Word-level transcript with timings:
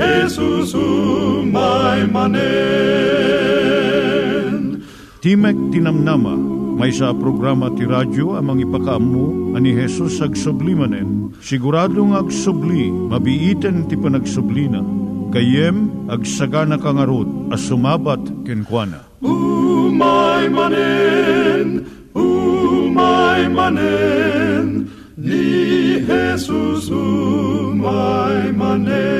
Jesus 0.00 0.72
umay 0.72 2.08
manen. 2.08 2.40
Timek 5.20 5.52
Tinamnama, 5.68 6.32
may 6.80 6.88
sa 6.88 7.12
programa 7.12 7.68
ti 7.76 7.84
radyo 7.84 8.40
amang 8.40 8.64
ipakaamu 8.64 9.52
ani 9.52 9.76
Jesus 9.76 10.24
ag 10.24 10.32
sublimanen. 10.32 11.36
Siguradong 11.44 12.16
ag 12.16 12.32
subli, 12.32 12.88
mabiiten 12.88 13.84
ti 13.92 14.00
panagsublina. 14.00 14.80
Kayem 15.28 16.08
ag 16.08 16.24
sagana 16.24 16.80
kangarot 16.80 17.52
as 17.52 17.60
sumabat 17.68 18.24
kenkwana. 18.48 19.04
Umay 19.20 20.48
manen, 20.48 21.84
umay 22.16 23.44
manen, 23.52 24.88
ni 25.20 26.00
Jesus 26.00 26.88
umay 26.88 28.56
manen. 28.56 29.19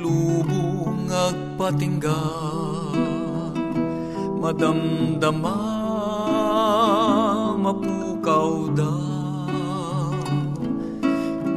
lubong 1.11 1.19
agpatingga 1.27 2.23
Madamdama 4.41 5.57
mapukaw 7.61 8.73
da. 8.73 8.89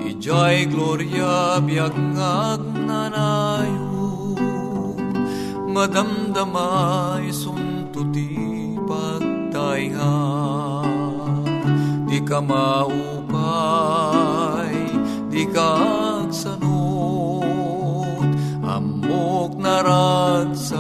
Ijay 0.05 0.69
gloria 0.69 1.57
biag 1.65 1.95
ngagnanayo 1.95 3.95
Madamdama 5.71 7.23
isunto 7.25 8.05
ti 8.13 8.77
pagtainga 8.85 10.13
Di 12.05 12.21
ka 12.23 12.39
maupay, 12.45 13.17
di 15.33 15.49
ka 15.49 15.81
agsanod 16.21 16.74
Amok 19.65 19.81
naragsak, 19.81 20.77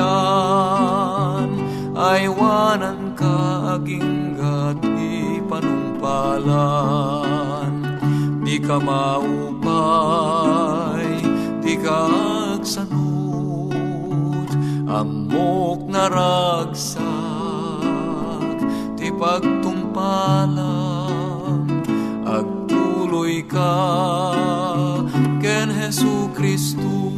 Aywanan 1.96 3.16
ka 3.16 3.80
aginggat 3.80 4.76
di 4.84 5.40
panumpalan 5.48 7.72
Di 8.44 8.60
ka 8.60 8.76
maupay, 8.80 11.04
di 11.60 11.76
ka 11.80 12.08
agsanod. 12.56 14.48
Amok 14.88 15.84
naragsak, 15.88 17.00
ti 18.96 19.12
pagtumpalang 19.12 21.68
Agtuloy 22.24 23.44
ka 23.44 23.76
ken 25.44 25.68
Hesu 25.68 26.32
Kristo 26.32 27.17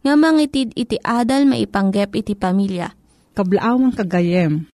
nga 0.00 0.14
mangitid 0.16 0.72
iti 0.76 0.96
adal 1.00 1.44
maipanggep 1.44 2.16
iti 2.16 2.32
pamilya. 2.36 2.92
Kablaawang 3.36 3.94
kagayem, 3.94 4.66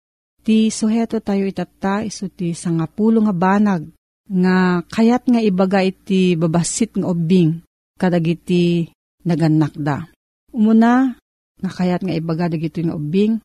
ti 0.46 0.70
suheto 0.70 1.20
tayo 1.20 1.50
itata 1.50 2.06
iso 2.06 2.30
ti 2.30 2.54
sangapulo 2.54 3.26
nga 3.26 3.36
banag 3.36 3.84
nga 4.26 4.82
kayat 4.90 5.30
nga 5.30 5.42
ibaga 5.42 5.86
iti 5.86 6.34
babasit 6.34 6.98
nga 6.98 7.10
ubing 7.10 7.62
kadagiti 7.98 8.90
naganak 9.26 9.74
da. 9.76 10.06
Umuna, 10.54 11.18
nga 11.60 11.72
kayat 11.72 12.06
nga 12.06 12.14
ibaga 12.16 12.48
dagiti 12.48 12.86
nga 12.86 12.96
ubing, 12.96 13.42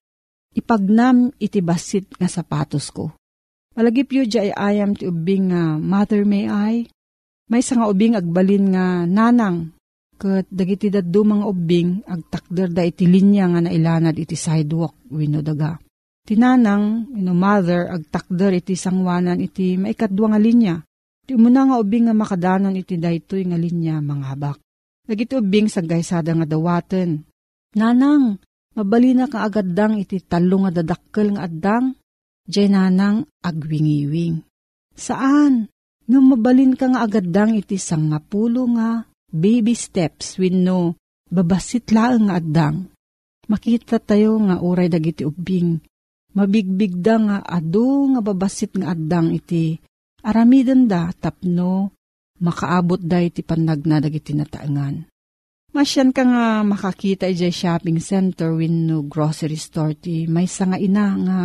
ipagnam 0.54 1.32
iti 1.40 1.58
basit 1.64 2.06
nga 2.20 2.28
sapatos 2.28 2.92
ko. 2.92 3.10
Malagip 3.74 4.12
yu 4.12 4.26
ay 4.26 4.52
ayam 4.52 4.92
ti 4.94 5.06
ubing 5.06 5.54
nga 5.54 5.78
mother 5.78 6.26
may 6.26 6.46
I, 6.46 6.86
may 7.50 7.62
nga 7.62 7.86
ubing 7.88 8.18
agbalin 8.18 8.74
nga 8.74 9.06
nanang, 9.06 9.74
Kat 10.20 10.44
dagiti 10.52 10.92
daddo 10.92 11.24
mga 11.24 11.44
ubing, 11.48 12.04
agtakder 12.04 12.68
da 12.68 12.84
iti 12.84 13.08
linya 13.08 13.48
nga 13.48 13.64
nailanad 13.64 14.12
iti 14.20 14.36
sidewalk, 14.36 15.08
wino 15.08 15.40
daga. 15.40 15.80
Tinanang, 16.28 17.16
ino 17.16 17.32
mother, 17.32 17.88
agtakder 17.88 18.60
iti 18.60 18.76
sangwanan 18.76 19.40
iti 19.40 19.80
maikadwa 19.80 20.36
nga 20.36 20.40
linya. 20.40 20.76
Ti 21.24 21.32
umuna 21.32 21.72
nga 21.72 21.80
ubing 21.80 22.12
nga 22.12 22.12
makadanon 22.12 22.76
iti 22.76 23.00
daytoy 23.00 23.48
nga 23.48 23.56
linya 23.56 24.04
mga 24.04 24.24
habak. 24.28 24.60
Dagiti 25.08 25.40
ubing 25.40 25.72
sa 25.72 25.80
gaysada 25.80 26.36
nga 26.36 26.44
dawaten. 26.44 27.24
Nanang, 27.80 28.44
mabalina 28.76 29.24
ka 29.24 29.40
agaddang 29.40 30.04
iti 30.04 30.20
talo 30.20 30.68
nga 30.68 30.70
dadakkel 30.84 31.32
nga 31.32 31.48
addang, 31.48 31.96
jay 32.44 32.68
nanang 32.68 33.24
agwingiwing. 33.40 34.44
Saan? 34.92 35.72
Nga 36.04 36.20
mabalin 36.20 36.76
ka 36.76 36.92
nga 36.92 37.08
agaddang 37.08 37.56
iti 37.56 37.80
sangapulo 37.80 38.68
nga 38.76 39.09
baby 39.30 39.78
steps 39.78 40.36
wenno 40.36 40.98
babasit 41.30 41.94
laeng 41.94 42.28
nga 42.28 42.42
addang. 42.42 42.76
Makita 43.50 43.98
tayo 44.02 44.38
nga 44.46 44.62
uray 44.62 44.90
dagiti 44.90 45.26
ubing. 45.26 45.78
Mabigbigda 46.34 47.14
nga 47.26 47.36
adu 47.42 48.14
nga 48.14 48.20
babasit 48.22 48.78
nga 48.78 48.94
addang 48.94 49.34
iti 49.34 49.74
aramiden 50.22 50.86
da 50.86 51.10
tapno 51.10 51.90
makaabot 52.38 53.02
da 53.02 53.18
iti 53.18 53.42
panagna 53.42 53.98
dagiti 53.98 54.34
nataangan. 54.38 55.10
Masyan 55.70 56.10
ka 56.14 56.22
nga 56.26 56.46
makakita 56.66 57.26
iti 57.30 57.50
shopping 57.50 57.98
center 58.02 58.54
wenno 58.54 59.06
grocery 59.06 59.58
store 59.58 59.98
ti 59.98 60.26
may 60.30 60.46
nga 60.46 60.78
ina 60.78 61.06
nga 61.26 61.40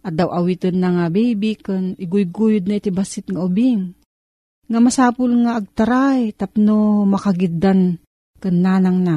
adaw 0.00 0.32
awiton 0.32 0.80
na 0.80 0.88
nga 0.96 1.06
baby 1.12 1.58
kun 1.60 1.94
iguygoyod 1.94 2.66
na 2.66 2.78
iti 2.80 2.90
basit 2.90 3.30
nga 3.30 3.42
ubing 3.42 3.99
nga 4.70 4.78
masapul 4.78 5.34
nga 5.42 5.58
agtaray 5.58 6.30
tapno 6.30 7.02
makagiddan 7.02 7.98
ken 8.38 8.56
nanang 8.62 9.02
na. 9.02 9.16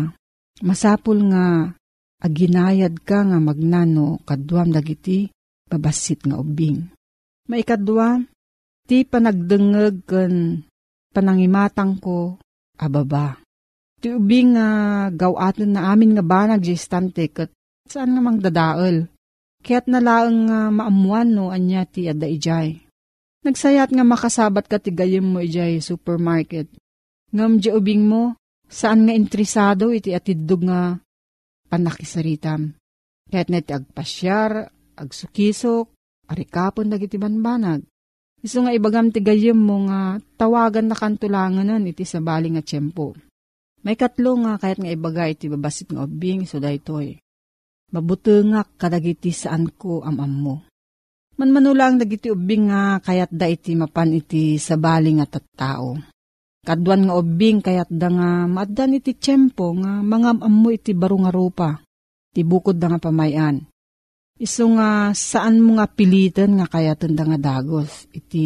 Masapul 0.65 1.29
nga 1.29 1.69
aginayad 2.25 2.97
ka 3.05 3.21
nga 3.21 3.37
magnano 3.37 4.17
kadwam 4.25 4.73
dagiti 4.73 5.29
babasit 5.69 6.25
nga 6.25 6.41
ubing. 6.41 6.89
Maikadwa, 7.45 8.23
ti 8.89 9.05
panagdengeg 9.05 10.01
ken 10.09 10.65
panangimatang 11.13 12.01
ko 12.01 12.41
ababa. 12.81 13.37
Ti 14.01 14.09
ubing 14.09 14.57
nga 14.57 14.67
gawaton 15.13 15.77
na 15.77 15.93
amin 15.93 16.17
nga 16.17 16.25
banag 16.25 16.65
jestante 16.65 17.29
ket 17.29 17.53
saan 17.85 18.17
nga 18.17 18.21
mang 18.25 18.41
dadael. 18.41 19.05
Kaya't 19.63 19.87
nalaang 19.87 20.49
nga 20.49 20.59
maamuan 20.73 21.29
no 21.31 21.53
anya 21.53 21.87
ti 21.87 22.09
ada 22.09 22.27
ijay. 22.27 22.83
Nagsayat 23.43 23.91
nga 23.91 24.07
makasabat 24.07 24.71
ka 24.71 24.79
tigayim 24.79 25.35
mo 25.35 25.43
ijay 25.43 25.83
supermarket. 25.83 26.71
Ngam 27.35 27.59
di 27.59 27.67
ubing 27.67 28.07
mo, 28.07 28.39
saan 28.71 29.03
nga 29.03 29.11
interesado 29.11 29.91
iti 29.91 30.15
atidog 30.15 30.63
nga 30.63 30.95
panakisaritam. 31.67 32.71
Kahit 33.27 33.51
na 33.51 33.59
iti 33.59 33.75
agpasyar, 33.75 34.71
agsukisok, 34.95 35.91
arikapon 36.31 36.87
dagiti 36.87 37.19
banbanag. 37.19 37.83
Iso 38.39 38.63
nga 38.63 38.71
ibagam 38.71 39.11
tigayim 39.11 39.59
mo 39.59 39.91
nga 39.91 40.23
tawagan 40.39 40.87
na 40.87 40.95
kantulanganan 40.95 41.83
iti 41.83 42.07
sa 42.07 42.23
bali 42.23 42.51
nga 42.51 42.63
tiyempo. 42.63 43.15
May 43.83 43.99
katlo 43.99 44.39
nga 44.39 44.55
kahit 44.55 44.79
nga 44.79 44.91
ibaga 44.91 45.27
iti 45.27 45.51
babasit 45.51 45.91
nga 45.91 46.07
ubing 46.07 46.47
so 46.47 46.63
daytoy. 46.63 47.19
Mabutungak 47.91 48.79
kadagiti 48.79 49.35
saan 49.35 49.67
ko 49.67 49.99
amam 49.99 50.31
mo. 50.31 50.55
Manmanulang 51.33 51.97
dagiti 51.97 52.29
ubing 52.29 52.69
nga 52.69 53.01
kayat 53.01 53.33
da 53.33 53.49
iti 53.49 53.73
mapan 53.73 54.13
iti 54.13 54.61
sabali 54.61 55.17
nga 55.17 55.25
tattao. 55.25 55.97
Kadwan 56.61 57.09
nga 57.09 57.17
ubing 57.17 57.57
kayat 57.57 57.89
da 57.89 58.13
nga 58.13 58.45
maadan 58.45 59.01
iti 59.01 59.17
tiyempo 59.17 59.73
nga 59.81 60.05
mga 60.05 60.45
ammo 60.45 60.69
iti 60.69 60.93
baro 60.93 61.17
nga 61.25 61.33
rupa. 61.33 61.81
Ti 62.37 62.45
bukod 62.45 62.77
da 62.77 62.93
nga 62.93 63.01
pamayan. 63.01 63.65
Iso 64.37 64.69
nga 64.77 65.09
saan 65.17 65.57
mo 65.57 65.81
nga 65.81 65.89
pilitan 65.89 66.53
nga 66.53 66.69
kayatan 66.69 67.17
da 67.17 67.25
nga 67.25 67.39
dagos. 67.41 68.05
Iti 68.13 68.45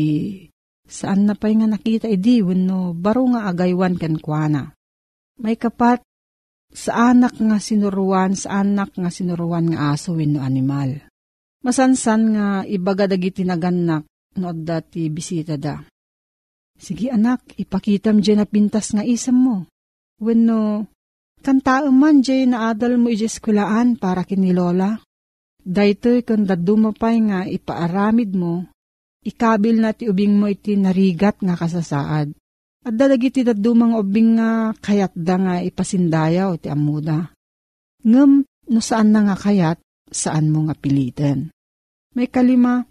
saan 0.87 1.27
na 1.27 1.35
pa'y 1.35 1.59
nga 1.59 1.67
nakita 1.67 2.07
idi 2.07 2.39
wenno 2.39 2.95
baro 2.95 3.27
nga 3.35 3.51
agaywan 3.51 3.99
ken 3.99 4.15
kuana. 4.15 4.71
May 5.43 5.59
kapat 5.59 5.99
sa 6.71 7.11
anak 7.11 7.35
nga 7.35 7.59
sinuruan, 7.59 8.31
sa 8.39 8.63
anak 8.63 8.95
nga 8.95 9.11
sinuruan 9.11 9.75
nga 9.75 9.91
aso 9.91 10.15
wenno 10.15 10.39
animal 10.39 11.06
Masansan 11.65 12.21
nga 12.37 12.47
ibaga 12.67 13.09
dagiti 13.09 13.41
naganak 13.41 14.05
no 14.37 14.53
dati 14.53 15.09
bisita 15.09 15.57
da. 15.57 15.81
Sige 16.77 17.09
anak, 17.09 17.57
ipakitam 17.57 18.21
dyan 18.21 18.45
na 18.45 18.45
pintas 18.45 18.93
nga 18.93 19.01
isam 19.01 19.37
mo. 19.41 19.57
Wenno, 20.21 20.85
kanta 21.41 21.81
man 21.89 22.21
dyan 22.21 22.53
na 22.53 22.69
adal 22.69 23.01
mo 23.01 23.09
ijeskulaan 23.09 23.97
para 23.97 24.21
kini 24.21 24.53
Lola. 24.53 25.01
Daytoy 25.67 26.23
kung 26.23 26.47
dadumapay 26.47 27.17
nga 27.27 27.39
ipaaramid 27.43 28.31
mo, 28.37 28.63
ikabil 29.25 29.83
na 29.83 29.91
ti 29.91 30.07
ubing 30.07 30.37
mo 30.37 30.47
iti 30.47 30.77
narigat 30.79 31.41
nga 31.43 31.59
kasasaad. 31.59 32.31
At 32.87 32.93
dadagiti 32.95 33.43
dadumang 33.43 33.97
ubing 33.97 34.39
nga 34.39 34.71
kayat 34.79 35.11
da 35.17 35.35
nga 35.35 35.55
ipasindayaw 35.59 36.55
ti 36.61 36.71
amuda. 36.71 37.33
Ngem 38.05 38.47
no 38.47 38.79
saan 38.79 39.11
na 39.11 39.27
nga 39.27 39.35
kayat, 39.35 39.81
saan 40.11 40.51
mo 40.51 40.67
nga 40.67 40.75
pilitin. 40.77 41.51
May 42.15 42.31
kalima, 42.31 42.87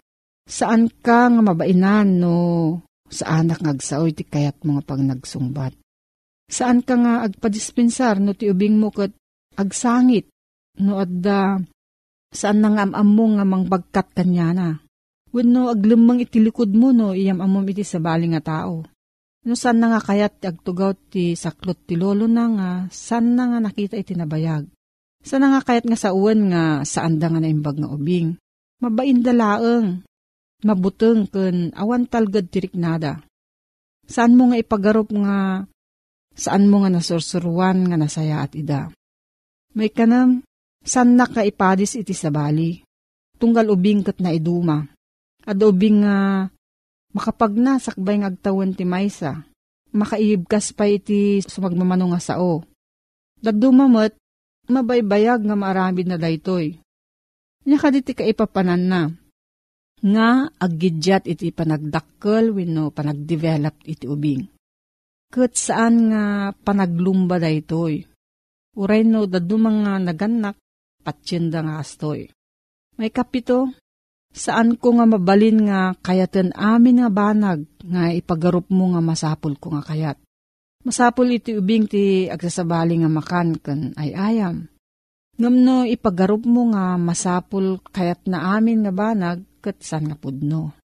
saan 0.47 0.87
ka 0.87 1.27
nga 1.27 1.41
mabainan 1.43 2.21
no 2.21 2.35
sa 3.07 3.39
anak 3.43 3.59
nga 3.63 3.71
agsaoy 3.75 4.15
ti 4.15 4.23
kayat 4.23 4.63
mga 4.63 4.81
pag 4.87 5.01
nagsungbat. 5.03 5.73
Saan 6.47 6.79
ka 6.83 6.95
nga 6.95 7.27
agpadispensar 7.27 8.23
no 8.23 8.31
ti 8.31 8.47
ubing 8.47 8.79
mo 8.79 8.91
kat 8.91 9.11
agsangit 9.59 10.31
no 10.79 11.01
adda 11.01 11.59
saan 12.31 12.63
na 12.63 12.71
nga 12.71 12.83
amam 12.87 13.07
mo 13.11 13.25
nga 13.35 13.45
mangbagkat 13.47 14.07
kanya 14.15 14.49
na. 14.55 14.69
Wenno 15.35 15.67
aglemang 15.67 16.23
itilikod 16.23 16.71
mo 16.71 16.95
no 16.95 17.11
iyam 17.11 17.43
amom 17.43 17.67
iti 17.67 17.83
sa 17.83 17.99
bali 17.99 18.31
nga 18.31 18.39
tao. 18.39 18.87
No 19.43 19.53
saan 19.55 19.83
na 19.83 19.91
nga 19.91 20.01
kayat 20.03 20.43
agtugaw 20.43 20.95
ti 21.11 21.35
saklot 21.35 21.83
ti 21.87 21.99
lolo 21.99 22.27
na 22.31 22.45
nga 22.47 22.69
saan 22.91 23.35
na 23.35 23.51
nga 23.51 23.59
nakita 23.63 23.99
iti 23.99 24.15
nabayag. 24.15 24.67
Sana 25.27 25.51
nga 25.51 25.59
kayat 25.59 25.83
nga 25.83 25.99
sa 25.99 26.15
uwan 26.15 26.47
nga 26.47 26.63
saan 26.87 27.19
da 27.19 27.27
nga 27.27 27.43
naimbag 27.43 27.83
nga 27.83 27.91
ubing. 27.91 28.39
Mabain 28.79 29.19
dalaeng, 29.19 30.07
mabuteng 30.63 31.27
ken 31.27 31.75
awan 31.75 32.07
talgad 32.07 32.47
tiriknada. 32.47 33.19
Saan 34.07 34.39
mo 34.39 34.47
nga 34.47 34.55
ipagarop 34.55 35.11
nga 35.11 35.67
saan 36.31 36.71
mo 36.71 36.79
nga 36.79 36.95
nasursuruan 36.95 37.91
nga 37.91 37.99
nasaya 37.99 38.47
at 38.47 38.55
ida. 38.55 38.87
May 39.75 39.91
kanam, 39.91 40.47
saan 40.79 41.19
na 41.19 41.27
ka 41.27 41.43
ipadis 41.43 41.99
iti 41.99 42.15
sabali. 42.15 42.87
Tunggal 43.35 43.67
ubing 43.67 44.07
kat 44.07 44.23
na 44.23 44.31
iduma. 44.31 44.87
At 45.43 45.59
ubing 45.59 46.07
nga 46.07 46.47
makapagna 47.11 47.83
sakbay 47.83 48.23
nga 48.23 48.31
agtawan 48.31 48.71
ti 48.71 48.87
maysa. 48.87 49.43
Makaibkas 49.91 50.71
pa 50.71 50.87
iti 50.87 51.43
sumagmamano 51.43 52.15
nga 52.15 52.21
sao. 52.23 52.63
Dadumamot, 53.43 54.15
mabaybayag 54.67 55.43
nga 55.43 55.55
maaramid 55.55 56.07
na 56.07 56.17
daytoy. 56.19 56.77
Nya 57.67 57.77
kaditi 57.79 58.15
ka 58.15 58.23
ipapanan 58.23 58.83
na. 58.87 59.01
Nga 59.97 60.53
aggidyat 60.61 61.25
iti 61.25 61.49
panagdakkel 61.49 62.53
wenno 62.53 62.93
panagdevelop 62.93 63.81
iti 63.83 64.05
ubing. 64.05 64.45
Kat 65.27 65.57
saan 65.57 66.13
nga 66.13 66.23
panaglumba 66.55 67.41
daytoy. 67.41 68.05
Uray 68.77 69.01
no 69.03 69.25
dadu 69.25 69.57
mga 69.57 69.99
naganak 70.05 70.55
patsyenda 71.01 71.65
nga 71.65 71.81
astoy. 71.81 72.29
May 72.99 73.09
kapito, 73.09 73.73
saan 74.29 74.77
ko 74.77 75.01
nga 75.01 75.05
mabalin 75.09 75.65
nga 75.65 75.79
kayaten 75.97 76.53
amin 76.53 77.01
nga 77.01 77.09
banag 77.09 77.65
nga 77.81 78.13
ipagarup 78.13 78.69
mo 78.69 78.93
nga 78.93 79.01
masapul 79.01 79.57
ko 79.57 79.73
nga 79.73 79.81
kayat. 79.81 80.17
Masapul 80.87 81.35
iti 81.35 81.51
ubing 81.51 81.83
ti 81.83 82.31
agsasabali 82.31 83.03
nga 83.03 83.11
makan 83.11 83.59
kan 83.59 83.91
ay 83.99 84.15
ayam. 84.15 84.71
Ngamno 85.35 85.83
ipagarup 85.83 86.47
mo 86.47 86.71
nga 86.71 86.95
masapul 86.95 87.83
kayat 87.91 88.23
na 88.31 88.55
amin 88.55 88.87
nga 88.87 88.95
banag 88.95 89.43
kat 89.59 89.83
san 89.83 90.07
nga 90.07 90.15
pudno. 90.15 90.79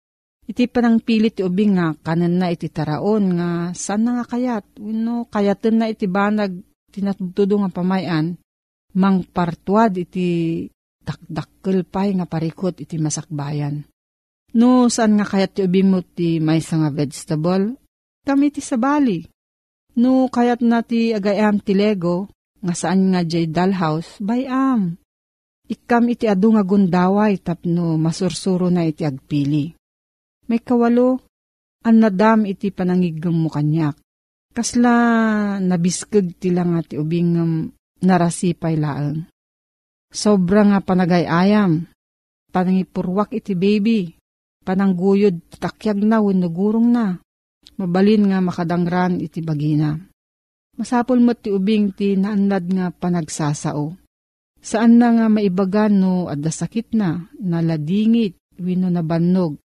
Iti 0.47 0.71
panang 0.71 1.03
pilit 1.03 1.35
ti 1.35 1.43
ubing 1.43 1.75
nga 1.75 1.91
kanan 1.99 2.39
na 2.39 2.47
iti 2.47 2.71
taraon 2.71 3.35
nga 3.35 3.49
san 3.75 4.07
nga 4.07 4.23
kayat. 4.23 4.79
Uno 4.79 5.27
kayaten 5.27 5.83
na 5.83 5.91
iti 5.91 6.07
banag 6.07 6.55
tinatudo 6.95 7.59
nga 7.59 7.69
pamayan 7.69 8.39
mang 8.95 9.27
partuad 9.27 9.99
iti 9.99 10.63
dakdakkel 11.03 11.83
pay 11.83 12.15
nga 12.15 12.23
parikot 12.23 12.79
iti 12.79 12.95
masakbayan. 12.95 13.83
No 14.55 14.87
saan 14.87 15.19
nga 15.19 15.27
kayat 15.27 15.59
ti 15.59 15.67
ubing 15.67 15.91
mo 15.91 15.99
ti 15.99 16.39
may 16.39 16.63
nga 16.63 16.87
vegetable? 16.87 17.75
Kami 18.23 18.47
ti 18.47 18.63
sabali 18.63 19.27
No, 19.97 20.29
kayat 20.29 20.61
na 20.61 20.85
ti 20.85 21.15
agayam 21.15 21.57
ti 21.57 21.73
Lego, 21.73 22.29
nga 22.61 22.75
saan 22.75 23.09
nga 23.15 23.25
jay 23.25 23.49
dalhouse, 23.49 24.21
bayam. 24.21 24.99
Ikam 25.69 26.09
iti 26.09 26.25
adu 26.25 26.53
nga 26.53 26.65
gundaway 26.65 27.37
tapno 27.37 27.97
masursuro 27.97 28.69
na 28.73 28.85
iti 28.85 29.05
agpili. 29.05 29.73
May 30.49 30.61
kawalo, 30.65 31.21
an 31.85 32.01
iti 32.49 32.73
panangigam 32.73 33.37
mo 33.37 33.49
kanyak. 33.53 33.95
Kasla 34.49 34.93
nabiskag 35.61 36.41
tila 36.41 36.65
nga 36.65 36.81
ti 36.81 36.97
ubing 36.97 37.31
um, 37.37 37.53
narasipay 38.01 38.75
laang. 38.81 39.29
Sobra 40.09 40.65
nga 40.65 40.81
panagayayam. 40.81 41.85
Panangipurwak 42.49 43.29
iti 43.37 43.53
baby. 43.53 44.17
Panangguyod 44.65 45.61
takyag 45.61 46.01
na 46.01 46.17
wenno 46.17 46.49
gurong 46.49 46.89
na. 46.89 47.21
Mabalin 47.77 48.31
nga 48.31 48.39
makadangran 48.41 49.21
iti 49.21 49.43
bagina. 49.43 49.99
Masapol 50.79 51.19
mo 51.19 51.35
ti 51.35 51.51
ubing 51.51 51.91
ti 51.91 52.15
naanlad 52.15 52.65
nga 52.71 52.87
panagsasao. 52.89 53.99
Saan 54.59 54.99
na 54.99 55.11
nga 55.15 55.27
maibagan 55.27 55.93
no 55.99 56.27
adda 56.27 56.51
sakit 56.51 56.95
na, 56.95 57.27
naladingit, 57.39 58.35
wino 58.59 58.87
na 58.91 59.03
bannog. 59.03 59.59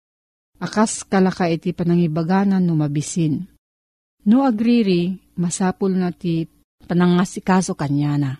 Akas 0.58 1.02
kalaka 1.06 1.50
iti 1.50 1.74
panangibaganan 1.74 2.62
no 2.62 2.78
mabisin. 2.78 3.46
No 4.24 4.46
agriri, 4.46 5.14
masapul 5.38 5.98
na 5.98 6.14
ti 6.14 6.46
panangasikaso 6.86 7.74
kanya 7.74 8.14
na. 8.18 8.32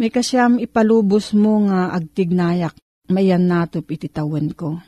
May 0.00 0.08
kasyam 0.08 0.56
ipalubos 0.56 1.36
mo 1.36 1.60
nga 1.68 1.92
agtignayak, 1.92 2.72
mayan 3.12 3.44
natop 3.44 3.84
iti 3.92 4.08
tawen 4.08 4.56
ko. 4.56 4.80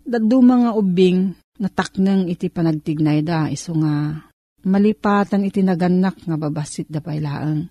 Dadu 0.00 0.40
mga 0.40 0.72
ubing, 0.80 1.36
nataknang 1.60 2.26
iti 2.32 2.48
panagtignay 2.48 3.20
da, 3.20 3.46
iso 3.52 3.76
nga 3.76 4.16
malipatan 4.64 5.44
iti 5.44 5.60
naganak 5.60 6.24
nga 6.24 6.36
babasit 6.40 6.88
da 6.88 7.04
pailaang. 7.04 7.68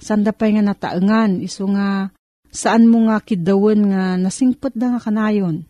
Sanda 0.00 0.34
pa'y 0.34 0.56
nga 0.56 0.64
nataengan, 0.64 1.44
iso 1.44 1.68
nga 1.70 2.10
saan 2.48 2.88
mo 2.90 3.06
nga 3.06 3.22
kidawan 3.22 3.80
nga 3.92 4.02
nasingpot 4.18 4.74
da 4.74 4.96
nga 4.96 5.00
kanayon. 5.00 5.68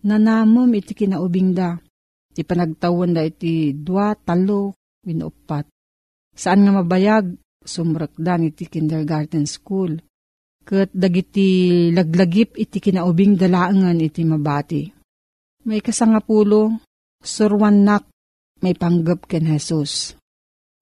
Nanamom 0.00 0.72
iti 0.74 0.96
kinaubing 0.96 1.52
da, 1.52 1.76
iti 2.32 2.42
panagtawan 2.42 3.12
da 3.12 3.22
iti 3.22 3.76
dua, 3.76 4.16
talo, 4.16 4.74
winupat. 5.04 5.68
Saan 6.32 6.64
nga 6.64 6.72
mabayag, 6.80 7.36
sumrakdan 7.60 8.48
iti 8.48 8.64
kindergarten 8.64 9.44
school. 9.44 10.00
Kat 10.60 10.92
dagiti 10.92 11.88
laglagip 11.92 12.56
iti 12.56 12.78
kinaubing 12.80 13.36
dalaangan 13.36 13.96
iti 14.00 14.22
mabati. 14.24 14.99
May 15.70 15.78
kasangapulo, 15.78 16.82
surwanak, 17.22 18.10
may 18.58 18.74
panggap 18.74 19.30
ken 19.30 19.46
Jesus. 19.46 20.18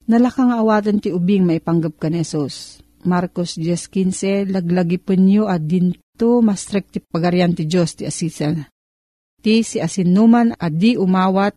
Nalakang 0.08 0.48
awatan 0.48 0.96
ti 0.96 1.12
ubing 1.12 1.44
may 1.44 1.60
panggap 1.60 2.00
ken 2.00 2.16
Jesus. 2.16 2.80
Marcos 3.04 3.60
10.15, 3.60 4.48
laglagipin 4.48 5.28
nyo 5.28 5.44
at 5.44 5.60
dinto 5.60 6.40
mastrek 6.40 6.88
ti 6.88 7.04
pagarian 7.04 7.52
ti 7.52 7.68
Diyos 7.68 8.00
ti 8.00 8.08
asisan. 8.08 8.64
Ti 9.44 9.60
si 9.60 9.76
asinuman 9.76 10.56
at 10.56 10.72
di 10.72 10.96
umawat, 10.96 11.52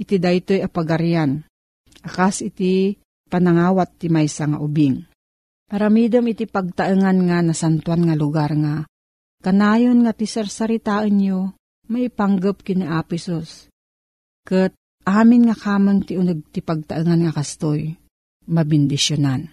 iti 0.00 0.16
daytoy 0.16 0.64
apagarian. 0.64 1.44
Akas 2.08 2.40
iti 2.40 2.96
panangawat 3.28 4.00
ti 4.00 4.08
maysa 4.08 4.48
nga 4.48 4.64
ubing. 4.64 5.04
Paramidom 5.68 6.24
iti 6.32 6.48
pagtaengan 6.48 7.20
nga 7.20 7.44
nasantuan 7.44 8.08
nga 8.08 8.16
lugar 8.16 8.56
nga. 8.56 8.88
Kanayon 9.44 10.08
nga 10.08 10.16
ti 10.16 10.24
sarsaritaan 10.24 11.12
nyo, 11.20 11.52
may 11.86 12.10
panggap 12.10 12.62
kina 12.62 12.98
Apisos. 12.98 13.70
Kat 14.46 14.74
amin 15.06 15.50
nga 15.50 15.56
kamang 15.58 16.02
ti 16.06 16.14
unag 16.18 16.42
ti 16.54 16.62
pagtaengan 16.62 17.26
nga 17.26 17.32
kastoy, 17.34 17.94
mabindisyonan. 18.46 19.50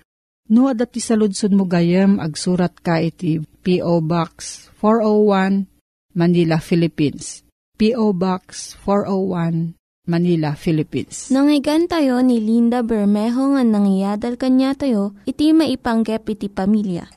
No 0.52 0.68
adat 0.68 0.94
ti 0.94 1.00
saludsod 1.00 1.56
mo 1.56 1.66
gayam 1.66 2.20
agsurat 2.20 2.76
ka 2.76 3.00
iti 3.00 3.40
P.O. 3.64 4.04
Box 4.04 4.68
401 4.84 5.72
Manila, 6.14 6.60
Philippines. 6.60 7.42
P.O. 7.80 8.14
Box 8.14 8.78
401 8.86 9.74
Manila, 10.04 10.52
Philippines. 10.60 11.32
Nangyigan 11.32 11.88
tayo 11.88 12.20
ni 12.20 12.44
Linda 12.44 12.84
Bermejo 12.84 13.56
nga 13.56 13.64
nangyadal 13.64 14.36
kanya 14.36 14.76
tayo, 14.76 15.16
iti 15.24 15.56
maipanggep 15.56 16.28
iti 16.28 16.52
pamilya. 16.52 17.08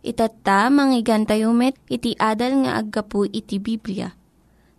Itatta, 0.00 0.72
manggigan 0.72 1.28
tayo 1.28 1.52
met, 1.52 1.76
iti 1.92 2.16
adal 2.16 2.64
nga 2.64 2.80
aggapu 2.80 3.28
iti 3.28 3.60
Biblia. 3.60 4.15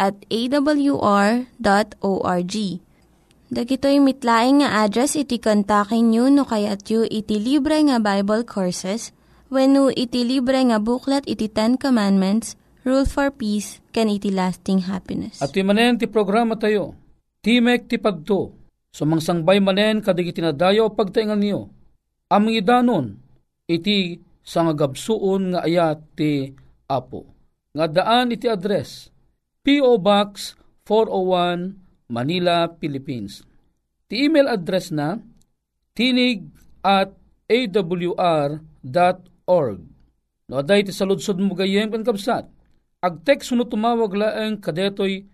at 0.00 0.16
awr.org. 0.32 1.44
Dagitoy 3.50 3.98
mitlaing 4.00 4.64
nga 4.64 4.86
address 4.86 5.18
iti 5.18 5.36
kontakin 5.36 6.08
nyo 6.08 6.32
no 6.32 6.48
kayat 6.48 6.88
yu 6.88 7.04
iti 7.04 7.36
libre 7.36 7.82
nga 7.84 8.00
Bible 8.00 8.46
Courses 8.48 9.12
when 9.50 9.74
iti 9.92 10.22
libre 10.24 10.62
nga 10.70 10.78
buklat 10.78 11.26
iti 11.26 11.50
Ten 11.50 11.74
Commandments, 11.74 12.54
Rule 12.86 13.04
for 13.04 13.28
Peace, 13.34 13.82
can 13.90 14.08
iti 14.08 14.30
lasting 14.30 14.86
happiness. 14.86 15.42
At 15.42 15.52
manen 15.52 15.98
ti 15.98 16.06
programa 16.06 16.56
tayo, 16.56 16.94
Timek 17.42 17.90
ti 17.90 17.98
Pagto, 17.98 18.54
sumangsangbay 18.94 19.58
manen 19.58 19.98
kadig 20.00 20.30
itinadayo 20.30 20.94
pagtaingan 20.94 21.42
niyo. 21.42 21.74
Aming 22.30 22.62
idanon, 22.62 23.18
iti 23.66 24.22
sangagabsuon 24.46 25.58
nga 25.58 25.60
ayat 25.66 25.98
ti 26.14 26.54
Apo. 26.86 27.26
Nga 27.74 27.86
daan 27.90 28.30
iti 28.30 28.46
address, 28.46 29.09
P.O. 29.60 30.00
Box 30.00 30.56
401 30.88 31.76
Manila, 32.08 32.72
Philippines. 32.80 33.44
Ti 34.08 34.26
email 34.26 34.48
address 34.48 34.90
na 34.90 35.20
tinig 35.94 36.48
at 36.82 37.12
awr.org. 37.46 38.60
No, 40.50 40.58
aday 40.58 40.82
ti 40.82 40.90
saludsod 40.90 41.38
mo 41.38 41.54
gayem 41.54 41.92
kan 41.94 42.02
kapsat. 42.02 42.50
Ag 43.04 43.22
text 43.22 43.54
no 43.54 43.62
tumawag 43.68 44.16
laeng 44.16 44.58
kadetoy 44.58 45.28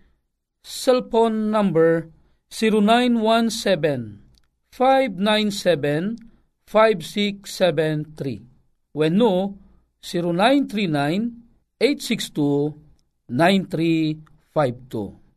cellphone 0.61 1.49
number 1.49 2.11
0917 2.51 4.21
597 4.69 6.19
5673. 6.67 8.43
When 8.91 9.17
no, 9.17 9.57
0939-862-9352. 13.27 15.27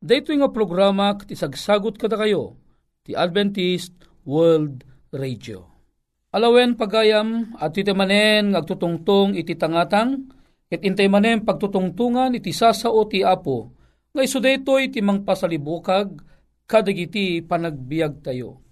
Dito 0.00 0.32
nga 0.32 0.48
programa 0.48 1.12
kat 1.12 1.28
isagsagot 1.28 2.00
kada 2.00 2.16
kayo, 2.16 2.56
ti 3.04 3.12
Adventist 3.12 3.92
World 4.24 4.80
Radio. 5.12 5.68
Alawen 6.32 6.78
pagayam 6.78 7.58
at 7.58 7.74
iti 7.76 7.92
manen 7.92 8.54
ngagtutungtong 8.54 9.36
iti 9.36 9.58
tangatang, 9.58 10.30
ket 10.70 10.86
intay 10.86 11.10
manen 11.10 11.44
pagtutungtungan 11.44 12.32
iti 12.38 12.54
sasao 12.54 13.02
ti 13.10 13.26
apo, 13.26 13.74
nga 14.14 14.22
iso 14.24 14.38
daytoy 14.38 14.88
iti 14.88 15.02
mangpasalibukag, 15.02 16.22
kadagiti 16.64 17.42
panagbiag 17.42 18.22
tayo. 18.22 18.62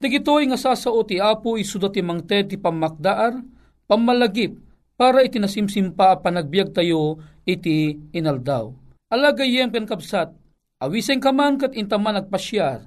Dagitoy 0.00 0.48
nga 0.48 0.56
sasao 0.56 1.04
ti 1.04 1.20
apo 1.20 1.60
isuda 1.60 1.92
ti 1.92 2.00
mangted 2.00 2.54
ti 2.54 2.56
pamakdaar, 2.56 3.36
pamalagip, 3.84 4.56
para 4.94 5.26
iti 5.26 5.42
nasimsimpa 5.42 6.22
panagbiag 6.22 6.72
tayo 6.72 7.18
iti 7.54 7.98
inaldaw. 8.14 8.70
Alagayem 9.10 9.74
ken 9.74 9.86
kapsat, 9.88 10.30
awiseng 10.78 11.18
kaman 11.18 11.58
kat 11.58 11.74
intaman 11.74 12.18
nagpasyar, 12.18 12.86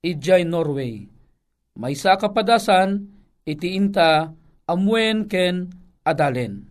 ijay 0.00 0.48
Norway. 0.48 1.04
May 1.78 1.94
sa 1.94 2.16
kapadasan, 2.16 3.06
iti 3.44 3.76
inta 3.76 4.32
amwen 4.66 5.28
ken 5.28 5.68
adalen. 6.04 6.66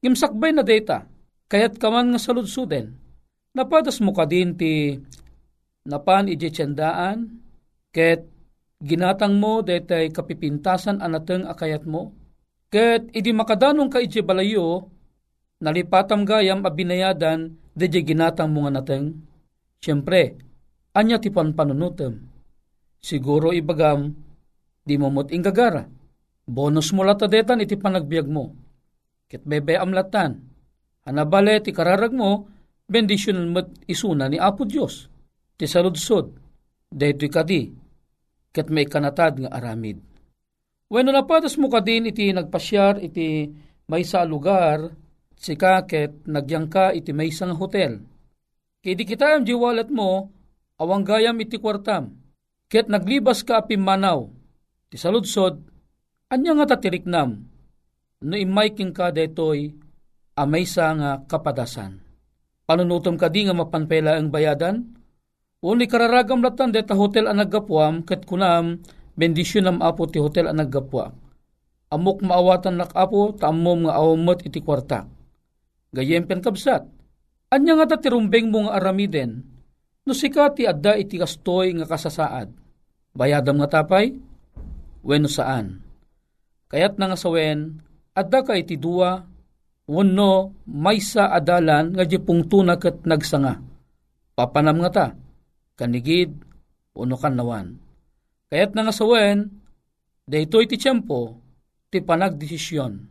Ngimsakbay 0.00 0.56
na 0.56 0.64
data, 0.64 1.04
kayat 1.46 1.76
kaman 1.76 2.16
nga 2.16 2.20
saludsuden, 2.20 2.96
napadas 3.52 4.00
mo 4.00 4.16
ka 4.16 4.24
din 4.24 4.56
ti 4.56 4.96
napan 5.84 6.32
iti 6.32 6.48
ket 7.90 8.20
ginatang 8.80 9.36
mo 9.36 9.60
detay 9.60 10.08
kapipintasan 10.08 11.04
anateng 11.04 11.44
akayat 11.44 11.84
mo, 11.84 12.16
ket 12.72 13.12
idi 13.12 13.34
makadanong 13.34 13.92
ka 13.92 14.00
iti 14.00 14.24
balayo, 14.24 14.88
nalipatam 15.60 16.24
gayam 16.24 16.64
abinayadan 16.64 17.54
deje 17.76 18.00
ginatang 18.02 18.50
mo 18.50 18.66
nga 18.66 18.80
nateng. 18.80 19.20
Siyempre, 19.80 20.36
anya 20.96 21.16
ti 21.20 21.32
panpanunutem. 21.32 22.20
Siguro 23.00 23.54
ibagam, 23.54 24.12
di 24.84 24.96
mo 25.00 25.08
mot 25.08 25.28
ingagara. 25.32 25.86
Bonus 26.44 26.90
mo 26.92 27.06
lata 27.06 27.30
detan 27.30 27.62
iti 27.62 27.78
panagbiag 27.78 28.26
mo. 28.26 28.52
Ket 29.30 29.46
bebe 29.46 29.78
amlatan. 29.78 30.42
Hanabale 31.06 31.62
ti 31.62 31.70
kararag 31.70 32.12
mo, 32.12 32.50
bendisyon 32.90 33.54
mo 33.54 33.62
isuna 33.86 34.26
ni 34.26 34.36
Apo 34.36 34.66
Diyos. 34.66 35.06
Ti 35.56 35.64
saludsod, 35.64 36.34
daytoy 36.90 37.30
kadi, 37.30 37.62
ket 38.50 38.68
may 38.68 38.84
kanatad 38.84 39.40
nga 39.40 39.50
aramid. 39.54 40.02
When 40.90 41.06
napadas 41.06 41.54
mo 41.54 41.70
ka 41.70 41.78
din 41.78 42.10
iti 42.10 42.34
nagpasyar 42.34 42.98
iti 42.98 43.46
may 43.86 44.02
sa 44.02 44.26
lugar, 44.26 44.90
si 45.40 45.56
kaket 45.56 46.28
nagyang 46.28 46.68
ka 46.68 46.92
iti 46.92 47.16
may 47.16 47.32
nga 47.32 47.56
hotel. 47.56 48.04
Kaya 48.84 48.94
di 48.96 49.04
kita 49.08 49.40
ang 49.40 49.48
jiwalat 49.48 49.88
mo, 49.88 50.28
awang 50.76 51.04
gayam 51.04 51.40
iti 51.40 51.56
kwartam. 51.56 52.20
Ket 52.68 52.92
naglibas 52.92 53.40
ka 53.42 53.64
apimanaw, 53.64 54.28
ti 54.92 55.00
saludsod, 55.00 55.64
anya 56.30 56.54
nga 56.54 56.76
tatiriknam, 56.76 57.40
no 58.22 58.34
imaiking 58.36 58.92
ka 58.92 59.10
detoy, 59.10 59.74
amay 60.38 60.68
sa 60.68 60.92
nga 60.94 61.10
kapadasan. 61.26 61.98
Panunutom 62.68 63.18
ka 63.18 63.26
di 63.26 63.48
nga 63.48 63.56
mapanpela 63.56 64.14
ang 64.14 64.30
bayadan, 64.30 65.00
Uni 65.60 65.84
kararagam 65.84 66.40
latan 66.40 66.72
deta 66.72 66.96
hotel 66.96 67.28
ang 67.28 67.36
naggapuam 67.36 68.00
ket 68.08 68.24
kunam 68.24 68.80
bendisyon 69.12 69.68
am 69.68 69.78
apo 69.84 70.08
ti 70.08 70.16
hotel 70.16 70.48
ang 70.48 70.56
naggapuam. 70.56 71.12
Amok 71.92 72.24
maawatan 72.24 72.80
nak 72.80 72.96
apo 72.96 73.36
taamom 73.36 73.84
nga 73.84 74.00
awamot 74.00 74.40
iti 74.40 74.64
kwarta. 74.64 75.19
Gayem 75.90 76.26
pen 76.26 76.42
kabsat. 76.42 76.86
Anya 77.50 77.74
nga 77.78 77.94
ta 77.94 77.96
tirumbeng 77.98 78.50
mo 78.50 78.66
nga 78.66 78.78
aramiden 78.78 79.50
no 80.06 80.12
sika 80.16 80.50
ti 80.54 80.64
adda 80.66 80.96
iti 80.96 81.18
kastoy 81.18 81.74
nga 81.76 81.86
kasasaad. 81.86 82.48
Bayadam 83.14 83.58
nga 83.62 83.80
tapay? 83.80 84.14
Wenno 85.02 85.26
saan? 85.26 85.82
Kayat 86.70 86.94
na 86.98 87.10
nga 87.10 87.18
sawen, 87.18 87.82
adda 88.14 88.46
ka 88.46 88.54
iti 88.54 88.78
dua, 88.78 89.18
wano 89.90 90.54
maysa 90.70 91.34
adalan 91.34 91.98
nga 91.98 92.06
di 92.06 92.18
pungtuna 92.22 92.78
ket 92.78 93.02
nagsanga. 93.02 93.58
Papanam 94.38 94.78
nga 94.86 94.90
ta 94.90 95.06
kanigid, 95.74 96.30
uno 96.94 97.16
kan 97.16 97.34
nawan. 97.34 97.80
Kaya't 98.52 98.76
nga 98.76 98.92
sawen, 98.92 99.48
daytoy 100.28 100.68
ti 100.68 100.76
tiyempo, 100.76 101.40
ti 101.88 102.04
panagdesisyon. 102.04 103.09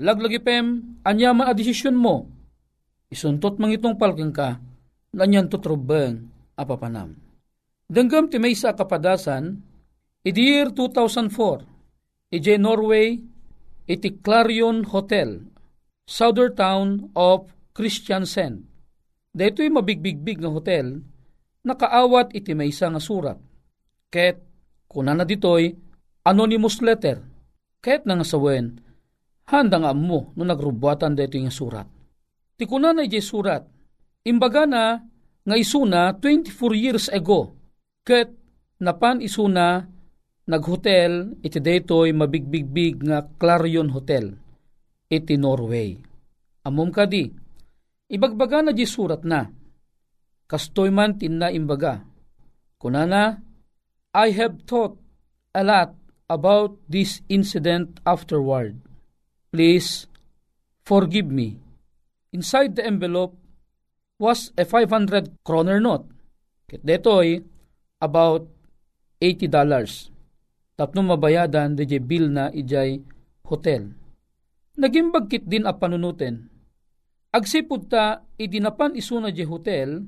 Laglagi 0.00 0.40
pem, 0.40 0.96
anya 1.04 1.36
man 1.36 1.50
a 1.50 1.52
desisyon 1.52 1.98
mo, 1.98 2.30
isuntot 3.12 3.60
mang 3.60 3.74
itong 3.74 4.00
palking 4.00 4.32
ka, 4.32 4.56
nanyan 5.12 5.52
tutrubeng 5.52 6.32
apapanam. 6.56 7.18
Denggam 7.92 8.32
ti 8.32 8.40
may 8.40 8.56
sa 8.56 8.72
kapadasan, 8.72 9.60
iti 10.24 10.40
year 10.40 10.72
2004, 10.72 12.32
iti 12.32 12.56
Norway, 12.56 13.20
iti 13.84 14.08
Clarion 14.24 14.88
Hotel, 14.88 15.44
southern 16.08 16.56
town 16.56 16.88
of 17.12 17.52
Christiansand. 17.76 18.64
Dito'y 19.32 19.68
mabigbigbig 19.72 20.44
nga 20.44 20.52
hotel, 20.52 21.00
nakaawat 21.64 22.36
iti 22.36 22.52
maysa 22.52 22.92
nga 22.92 23.00
surat. 23.00 23.40
Ket, 24.12 24.40
kuna 24.88 25.16
na 25.16 25.24
ditoy, 25.24 25.72
anonymous 26.24 26.84
letter. 26.84 27.24
Ket 27.80 28.04
nga 28.04 28.24
sawen, 28.24 28.76
handa 29.48 29.78
nga 29.82 29.92
mo 29.96 30.30
no 30.36 30.42
nagrubuatan 30.46 31.18
dito 31.18 31.38
nga 31.38 31.52
surat. 31.52 31.88
Ti 32.56 32.64
kuna 32.68 32.94
na 32.94 33.02
surat, 33.18 33.66
imbaga 34.22 34.68
na 34.68 35.02
nga 35.42 35.56
isuna 35.58 36.14
24 36.14 36.54
years 36.78 37.06
ago, 37.10 37.50
ket 38.06 38.30
napan 38.78 39.18
isuna 39.18 39.82
naghotel 40.46 41.38
iti 41.42 41.58
daytoy 41.58 42.14
mabigbigbig 42.14 43.02
nga 43.02 43.26
Clarion 43.38 43.90
Hotel 43.90 44.34
iti 45.12 45.34
Norway. 45.36 45.98
Amom 46.62 46.88
kadi, 46.94 47.26
ibagbaga 48.08 48.64
na 48.64 48.72
di 48.72 48.86
surat 48.86 49.26
na, 49.26 49.44
kastoy 50.46 50.88
man 50.94 51.18
tinna 51.18 51.50
imbaga. 51.50 52.00
Kunana, 52.78 53.42
I 54.14 54.28
have 54.36 54.64
thought 54.64 54.96
a 55.52 55.62
lot 55.66 55.92
about 56.30 56.80
this 56.88 57.20
incident 57.28 58.00
afterward. 58.06 58.91
Please 59.52 60.08
forgive 60.80 61.28
me. 61.28 61.60
Inside 62.32 62.80
the 62.80 62.88
envelope 62.88 63.36
was 64.16 64.48
a 64.56 64.64
500 64.64 65.44
kroner 65.44 65.76
note. 65.76 66.08
Kit 66.64 66.80
detoy 66.80 67.44
about 68.00 68.48
80 69.20 69.52
dollars. 69.52 70.08
Tapno 70.72 71.04
mabayadan 71.04 71.76
de 71.76 71.84
bill 72.00 72.32
na 72.32 72.48
ijay 72.48 73.04
hotel. 73.44 73.92
Naging 74.80 75.12
bagkit 75.12 75.44
din 75.44 75.68
a 75.68 75.76
panunuten. 75.76 76.48
Agsipud 77.28 77.92
ta 77.92 78.24
idinapan 78.40 78.96
isuna 78.96 79.28
je 79.28 79.44
hotel 79.44 80.00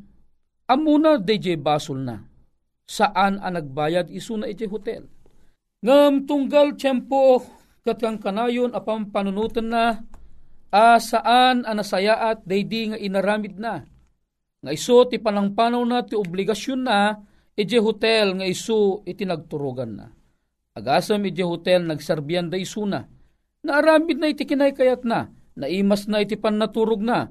Amuna 0.64 1.20
DJ 1.20 1.60
basol 1.60 2.00
na. 2.00 2.24
Saan 2.88 3.36
ang 3.36 3.60
nagbayad 3.60 4.08
iso 4.08 4.40
na 4.40 4.48
iti 4.48 4.64
hotel. 4.64 5.04
Ngam 5.84 6.24
tunggal 6.24 6.72
tiyempo 6.80 7.44
katang 7.84 8.16
kanayon 8.16 8.72
apang 8.72 9.12
panunutan 9.12 9.68
na 9.68 10.00
a 10.72 10.96
saan 10.96 11.68
ang 11.68 11.76
nasayaat 11.76 12.40
daydi 12.48 12.90
nga 12.90 12.98
inaramid 12.98 13.60
na. 13.60 13.84
Nga 14.64 14.72
iso 14.72 15.04
ti 15.04 15.20
panangpanaw 15.20 15.84
na 15.84 16.00
ti 16.00 16.16
obligasyon 16.16 16.80
na 16.80 17.20
iti 17.52 17.76
hotel 17.76 18.40
nga 18.40 18.48
iso 18.48 19.04
iti 19.04 19.28
nagturugan 19.28 20.00
na. 20.00 20.08
Agasam 20.74 21.20
iti 21.28 21.44
hotel 21.44 21.84
nagserbiyan 21.84 22.48
da 22.48 22.56
iso 22.56 22.88
na. 22.88 23.04
Naaramid 23.60 24.16
na 24.16 24.32
iti 24.32 24.48
kinaykayat 24.48 25.04
na. 25.04 25.28
Naimas 25.54 26.08
na 26.08 26.24
iti 26.24 26.40
pannaturog 26.40 27.04
na. 27.04 27.28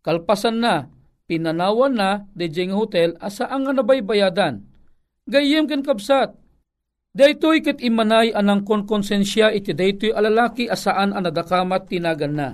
Kalpasan 0.00 0.56
na 0.56 0.88
pinanawan 1.28 1.92
na 1.92 2.24
de 2.32 2.48
jeng 2.48 2.72
hotel 2.72 3.12
asaan 3.20 3.68
nga 3.68 3.76
nabaybayadan. 3.76 4.64
Gayem 5.28 5.68
ken 5.68 5.84
kabsat, 5.84 6.32
Daytoy 7.16 7.64
ket 7.64 7.80
imanay 7.80 8.36
anang 8.36 8.60
konkonsensya 8.68 9.48
iti 9.56 9.72
daytoy 9.72 10.12
alalaki 10.12 10.68
asaan 10.68 11.16
ang 11.16 11.24
nadakamat 11.24 11.88
tinagan 11.88 12.36
na. 12.36 12.48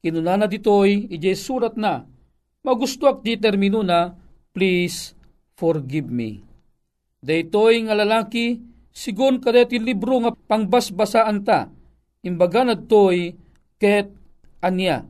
Kinuna 0.00 0.40
na 0.40 0.46
ditoy, 0.48 1.12
ije 1.12 1.36
surat 1.36 1.76
na, 1.76 2.08
magustuak 2.64 3.20
di 3.20 3.36
termino 3.36 3.84
na, 3.84 4.16
please 4.56 5.12
forgive 5.60 6.08
me. 6.08 6.40
Daytoy 7.20 7.84
nga 7.84 7.92
lalaki, 7.92 8.64
sigon 8.96 9.44
kadeti 9.44 9.76
libro 9.76 10.24
nga 10.24 10.32
pangbasbasaan 10.32 11.44
ta, 11.44 11.68
imbaga 12.24 12.64
na 12.64 12.80
toy 12.80 13.36
ket 13.76 14.08
anya. 14.64 15.04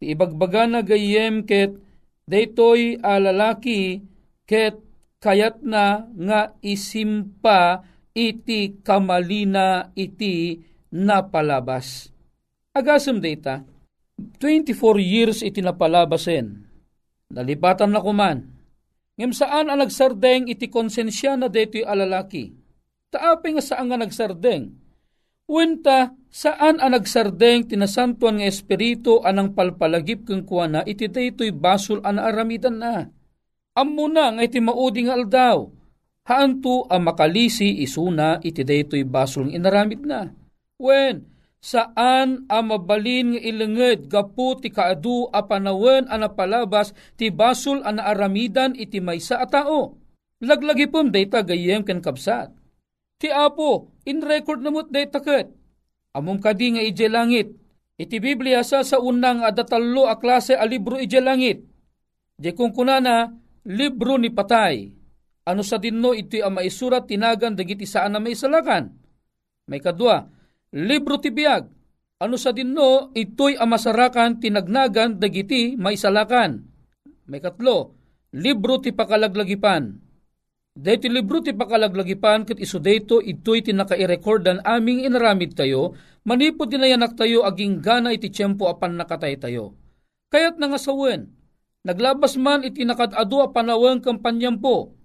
Ibagbaga 0.00 0.72
na 0.72 0.80
gayem 0.80 1.44
ket 1.44 1.76
daytoy 2.24 2.96
a 3.04 3.20
lalaki 3.20 4.00
ket 4.48 4.80
kayat 5.20 5.60
na 5.60 6.08
nga 6.16 6.56
isimpa 6.64 7.91
iti 8.12 8.80
kamalina 8.84 9.92
iti 9.96 10.60
napalabas. 10.92 12.12
Agasem 12.72 13.20
data, 13.20 13.64
24 14.40 14.76
years 15.00 15.40
iti 15.40 15.60
napalabasen. 15.60 16.68
Nalipatan 17.32 17.92
na 17.92 18.00
kuman. 18.00 18.44
Ngem 19.16 19.32
saan 19.32 19.68
ang 19.68 19.80
nagsardeng 19.80 20.48
iti 20.48 20.68
konsensya 20.72 21.36
na 21.36 21.48
deto'y 21.48 21.84
alalaki. 21.84 22.52
Taapi 23.12 23.56
nga 23.56 23.64
saan 23.64 23.92
nga 23.92 24.00
nagsardeng. 24.00 24.72
Wenta 25.48 26.16
saan 26.32 26.80
ang 26.80 26.96
nagsardeng 26.96 27.68
tinasantuan 27.68 28.40
nga 28.40 28.48
espiritu 28.48 29.20
anang 29.20 29.52
palpalagip 29.52 30.24
keng 30.24 30.48
kuana 30.48 30.80
iti 30.88 31.12
daytoy 31.12 31.52
basol 31.52 32.00
an 32.08 32.16
aramidan 32.16 32.80
na. 32.80 33.04
Ammo 33.76 34.08
na 34.08 34.32
nga 34.32 34.42
iti 34.44 34.60
maudi 34.64 35.04
nga 35.04 35.16
aldaw. 35.16 35.68
Haanto 36.22 36.86
ang 36.86 37.02
makalisi 37.02 37.82
isuna 37.82 38.38
iti 38.46 38.62
daytoy 38.62 39.02
basol 39.02 39.50
ng 39.50 39.58
inaramid 39.58 40.06
na. 40.06 40.30
Wen, 40.78 41.26
saan 41.58 42.46
ang 42.46 42.64
mabalin 42.70 43.34
nga 43.34 43.40
ilenged 43.42 44.06
gapu 44.06 44.54
ti 44.62 44.70
kaadu 44.70 45.26
a 45.34 45.42
panawen 45.42 46.06
a 46.06 46.14
napalabas 46.14 46.94
ti 47.18 47.34
basol 47.34 47.82
an 47.82 47.98
aramidan 47.98 48.78
iti 48.78 49.02
maysa 49.02 49.42
a 49.42 49.46
tao. 49.50 49.98
Laglagi 50.42 50.86
pom 50.90 51.10
data 51.10 51.42
gayem 51.42 51.82
ken 51.82 51.98
kapsat. 51.98 52.54
Ti 53.18 53.30
apo, 53.30 53.94
in 54.06 54.22
record 54.22 54.62
namot 54.62 54.90
data 54.90 55.22
ket. 55.22 55.50
Amom 56.14 56.38
kadi 56.38 56.78
nga 56.78 56.82
ije 56.82 57.06
langit. 57.06 57.54
Iti 57.98 58.18
Biblia 58.18 58.66
sa 58.66 58.82
sa 58.82 58.98
unang 58.98 59.46
adatallo 59.46 60.10
a 60.10 60.18
klase 60.18 60.54
a 60.58 60.66
libro 60.66 60.98
ije 60.98 61.22
langit. 61.22 61.62
Di 62.34 62.50
kung 62.54 62.74
kunana, 62.74 63.30
libro 63.66 64.18
ni 64.18 64.30
patay. 64.34 65.01
Ano 65.42 65.66
sa 65.66 65.82
dinno 65.82 66.14
iti 66.14 66.38
ang 66.38 66.58
maisurat 66.58 67.06
tinagan 67.06 67.58
dagiti 67.58 67.82
saan 67.82 68.14
na 68.14 68.22
may 68.22 68.38
salakan. 68.38 68.94
May 69.66 69.82
kadwa, 69.82 70.30
libro 70.70 71.18
ti 71.18 71.34
biyag. 71.34 71.66
Ano 72.22 72.38
sa 72.38 72.54
dinno 72.54 73.10
ito'y 73.10 73.58
amasarakan 73.58 74.38
tinagnagan 74.38 75.18
dagiti 75.18 75.74
may 75.74 75.98
salakan. 75.98 76.62
May 77.26 77.42
katlo, 77.42 77.98
libro 78.30 78.78
ti 78.78 78.94
pakalaglagipan 78.94 80.12
Dahito 80.72 81.04
libro 81.04 81.44
ti 81.44 81.52
pakalaglagipan 81.52 82.48
kat 82.48 82.56
iso 82.56 82.80
dayto 82.80 83.20
ito'y 83.20 83.60
tinakairekordan 83.60 84.64
aming 84.64 85.04
inaramid 85.04 85.52
tayo, 85.52 85.92
manipod 86.24 86.72
dinayanak 86.72 87.12
tayo 87.12 87.44
aging 87.44 87.84
gana 87.84 88.08
iti 88.08 88.32
tiyempo 88.32 88.72
apan 88.72 88.96
nakatay 88.96 89.36
tayo. 89.36 89.76
Kaya't 90.32 90.56
nangasawen, 90.56 91.28
naglabas 91.84 92.40
man 92.40 92.64
iti 92.64 92.88
nakadado 92.88 93.44
a 93.44 93.52
panawang 93.52 94.00
kampanyampo, 94.00 94.96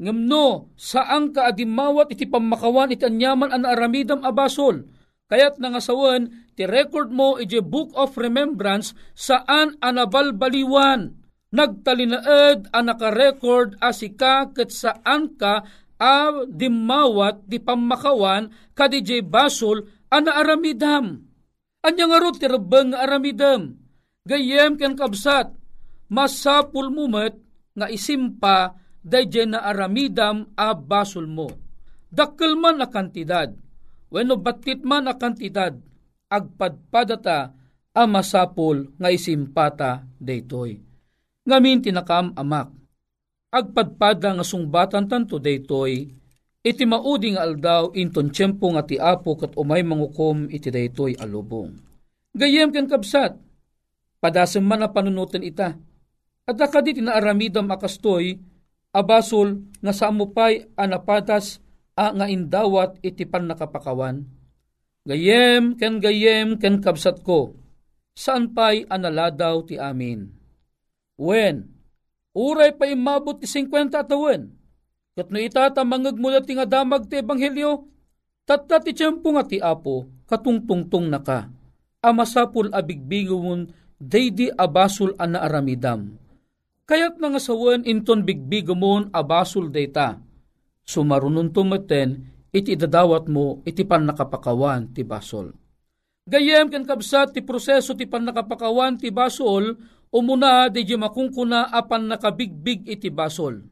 Ngamno, 0.00 0.72
saang 0.78 1.36
ka 1.36 1.52
adimawat 1.52 2.12
iti 2.12 2.24
pamakawan 2.24 2.94
iti 2.94 3.04
anyaman 3.04 3.52
an 3.52 3.68
aramidam 3.68 4.24
abasol. 4.24 4.88
Kayat 5.28 5.60
nangasawan, 5.60 6.52
ti 6.56 6.68
record 6.68 7.08
mo 7.08 7.40
iti 7.40 7.60
Book 7.60 7.92
of 7.96 8.16
Remembrance 8.16 8.92
saan 9.12 9.80
anabalbaliwan. 9.80 11.16
Nagtalinaed 11.52 12.72
ang 12.72 12.84
naka-record 12.88 13.76
asika 13.80 14.48
kat 14.56 14.72
saan 14.72 15.36
ka 15.36 15.64
a 16.00 16.48
dimawat 16.48 17.44
di 17.44 17.60
pamakawan 17.60 18.48
kadi 18.72 19.20
basol 19.20 19.84
ana 20.08 20.40
aramidam. 20.40 21.20
Anya 21.84 22.04
nga 22.08 22.18
ro 22.20 22.32
ti 22.32 22.48
rabang 22.48 22.96
aramidam. 22.96 23.76
Gayem 24.24 24.80
ken 24.80 24.96
kabsat, 24.96 25.52
masapul 26.08 26.88
mumet 26.88 27.36
nga 27.76 27.86
isimpa 27.88 28.81
dayjay 29.02 29.50
na 29.50 29.60
aramidam 29.62 30.50
a 30.54 30.72
basol 30.72 31.26
mo. 31.26 31.50
Dakkel 32.12 32.54
man 32.56 32.80
a 32.80 32.88
kantidad, 32.88 33.52
wenno 34.12 34.38
batit 34.38 34.84
man 34.86 35.10
a 35.10 35.14
kantidad, 35.18 35.74
agpadpadata 36.30 37.52
a 37.92 38.02
masapul 38.08 38.92
nga 38.96 39.08
isimpata 39.12 40.04
daytoy. 40.16 40.80
Ngamin 41.42 41.82
tinakam 41.82 42.32
amak, 42.38 42.70
agpadpada 43.52 44.36
nga 44.36 44.44
sungbatan 44.46 45.08
tanto 45.08 45.36
daytoy, 45.36 46.08
iti 46.62 46.84
maudi 46.86 47.34
nga 47.34 47.44
aldaw 47.44 47.90
inton 47.96 48.30
tiyempo 48.30 48.70
nga 48.72 48.86
ti 48.86 48.96
apo 48.96 49.34
kat 49.34 49.52
umay 49.58 49.82
mangukom 49.82 50.46
iti 50.48 50.70
daytoy 50.70 51.18
alubong. 51.18 51.74
Gayem 52.32 52.72
ken 52.72 52.88
kabsat, 52.88 53.36
padasem 54.22 54.64
man 54.64 54.84
na 54.84 54.88
panunutan 54.88 55.44
ita, 55.44 55.76
at 56.48 56.56
akadi 56.56 56.96
tinaaramidam 56.96 57.68
akastoy, 57.68 58.40
abasol 58.92 59.64
nga 59.80 59.92
samupay 59.96 60.68
anapatas 60.76 61.58
a 61.96 62.12
nga 62.12 62.28
indawat 62.28 63.00
iti 63.00 63.24
pan 63.24 63.48
nakapakawan. 63.48 64.24
Gayem 65.02 65.74
ken 65.80 65.98
gayem 65.98 66.60
ken 66.60 66.78
kabsat 66.78 67.26
ko, 67.26 67.58
saan 68.14 68.54
pa'y 68.54 68.86
analadaw 68.86 69.66
ti 69.66 69.74
amin. 69.74 70.30
When, 71.18 71.66
uray 72.36 72.76
pa 72.78 72.86
imabot 72.86 73.42
ti 73.42 73.50
50 73.50 73.98
atawan, 73.98 74.46
kat 75.18 75.28
no 75.28 75.38
itata 75.42 75.82
mangag 75.82 76.16
mo 76.16 76.30
ti 76.38 76.54
nga 76.54 76.68
damag 76.68 77.10
ti 77.10 77.18
ebanghelyo, 77.18 77.90
tatta 78.46 78.78
ti 78.78 78.94
tiyempo 78.94 79.34
nga 79.34 79.42
ti 79.42 79.58
apo, 79.58 80.06
katungtungtong 80.30 81.10
na 81.10 81.18
ka, 81.18 81.50
amasapul 81.98 82.70
abigbigumon, 82.70 83.74
daydi 83.98 84.54
abasol 84.54 85.18
ana 85.18 85.42
aramidam 85.42 86.21
Kayat 86.92 87.16
nga 87.16 87.40
sawan 87.40 87.88
inton 87.88 88.20
bigbigomon 88.20 89.16
abasul 89.16 89.72
data. 89.72 90.20
Sumarunon 90.84 91.48
tumaten 91.48 92.20
iti 92.52 92.76
dadawat 92.76 93.32
mo 93.32 93.64
iti 93.64 93.80
pan 93.80 94.04
nakapakawan 94.04 94.92
ti 94.92 95.00
basol. 95.00 95.56
Gayem 96.28 96.68
ken 96.68 96.84
kabsat 96.84 97.32
ti 97.32 97.40
proseso 97.40 97.96
ti 97.96 98.04
pan 98.04 98.28
nakapakawan 98.28 99.00
ti 99.00 99.08
basol 99.08 99.72
umuna 100.12 100.68
di 100.68 100.84
makungkuna 100.84 101.72
apan 101.72 102.12
nakabigbig 102.12 102.84
iti 102.84 103.08
basol. 103.08 103.64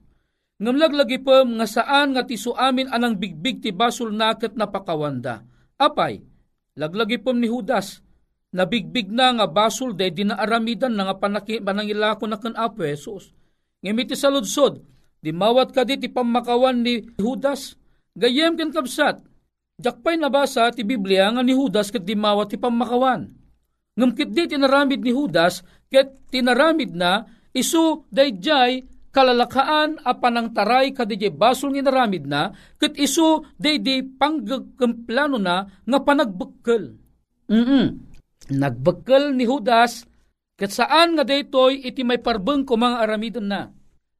Ngamlaglagi 0.56 1.20
pa 1.20 1.44
nga 1.44 1.68
saan 1.68 2.16
nga 2.16 2.24
ti 2.24 2.40
suamin 2.40 2.88
anang 2.88 3.20
bigbig 3.20 3.61
ti 3.61 3.68
basol 3.68 4.16
naket 4.16 4.56
napakawanda. 4.56 5.44
Apay, 5.76 6.24
laglagi 6.72 7.20
pa 7.20 7.37
ni 7.37 7.52
Judas, 7.52 8.00
nabigbig 8.50 9.10
na 9.10 9.30
nga 9.34 9.46
basol 9.46 9.94
de 9.94 10.10
di 10.10 10.26
naaramidan 10.26 10.94
na 10.94 11.10
nga 11.10 11.16
panaki, 11.18 11.62
panangilako 11.62 12.26
na 12.26 12.38
kan 12.38 12.54
Apo 12.58 12.82
Jesus. 12.82 13.30
Ngamiti 13.80 14.18
sa 14.18 14.28
ludsod, 14.28 14.82
di 15.22 15.30
mawat 15.32 15.72
ka 15.72 15.86
di 15.86 15.96
ti 15.96 16.10
ni 16.76 16.94
Judas, 17.16 17.78
gayem 18.12 18.58
ken 18.58 18.74
kabsat, 18.74 19.24
jakpay 19.80 20.20
nabasa 20.20 20.68
ti 20.74 20.84
Biblia 20.84 21.32
nga 21.32 21.40
ni 21.40 21.56
Judas 21.56 21.88
ket 21.88 22.04
di 22.04 22.12
mawat 22.18 22.52
ti 22.52 22.56
pamakawan. 22.60 23.30
Ngamkit 23.96 24.30
di 24.34 24.42
tinaramid 24.50 25.00
ni 25.00 25.12
Judas, 25.14 25.64
ket 25.88 26.28
tinaramid 26.28 26.92
na, 26.92 27.24
isu 27.56 28.04
dayjay 28.12 28.84
kalalakaan 29.10 29.98
a 30.06 30.14
panangtaray 30.14 30.94
kadijay 30.94 31.32
basol 31.34 31.72
nga 31.72 31.88
naramid 31.88 32.28
na, 32.28 32.52
ket 32.76 32.94
isu 33.00 33.56
daydi 33.56 34.04
panggagkamplano 34.04 35.40
na 35.40 35.66
nga 35.66 35.98
panagbukkel. 36.04 37.00
Mm-mm 37.50 38.10
Nagbagkel 38.50 39.38
ni 39.38 39.46
Judas 39.46 40.04
ket 40.58 40.74
saan 40.74 41.16
nga 41.16 41.24
daytoy 41.24 41.86
iti 41.86 42.02
may 42.04 42.20
parbeng 42.20 42.66
ko 42.66 42.76
mga 42.76 43.06
aramidon 43.06 43.46
na. 43.48 43.70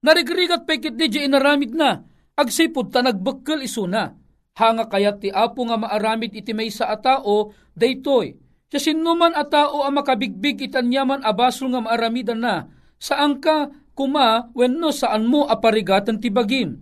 Narigrigat 0.01 0.65
pekit 0.65 0.97
di 0.97 1.13
inaramid 1.21 1.77
na, 1.77 2.01
agsipod 2.33 2.89
ta 2.89 3.05
nagbagkel 3.05 3.61
isuna. 3.61 4.17
Hanga 4.57 4.89
kayat 4.89 5.21
ti 5.21 5.29
apo 5.29 5.69
nga 5.69 5.77
maaramid 5.77 6.33
iti 6.33 6.57
may 6.57 6.73
sa 6.73 6.89
atao, 6.89 7.53
daytoy. 7.77 8.33
Siya 8.73 8.81
sinuman 8.81 9.37
a 9.37 9.45
tao 9.45 9.85
ang 9.85 10.01
makabigbig 10.01 10.65
itanyaman 10.65 11.21
abasol 11.27 11.75
nga 11.75 11.85
maaramidan 11.85 12.41
na, 12.41 12.71
saan 12.97 13.43
ka 13.43 13.69
kuma 13.93 14.49
wenno 14.57 14.95
saan 14.95 15.29
mo 15.29 15.45
aparigatan 15.45 16.17
ti 16.23 16.33
bagim. 16.33 16.81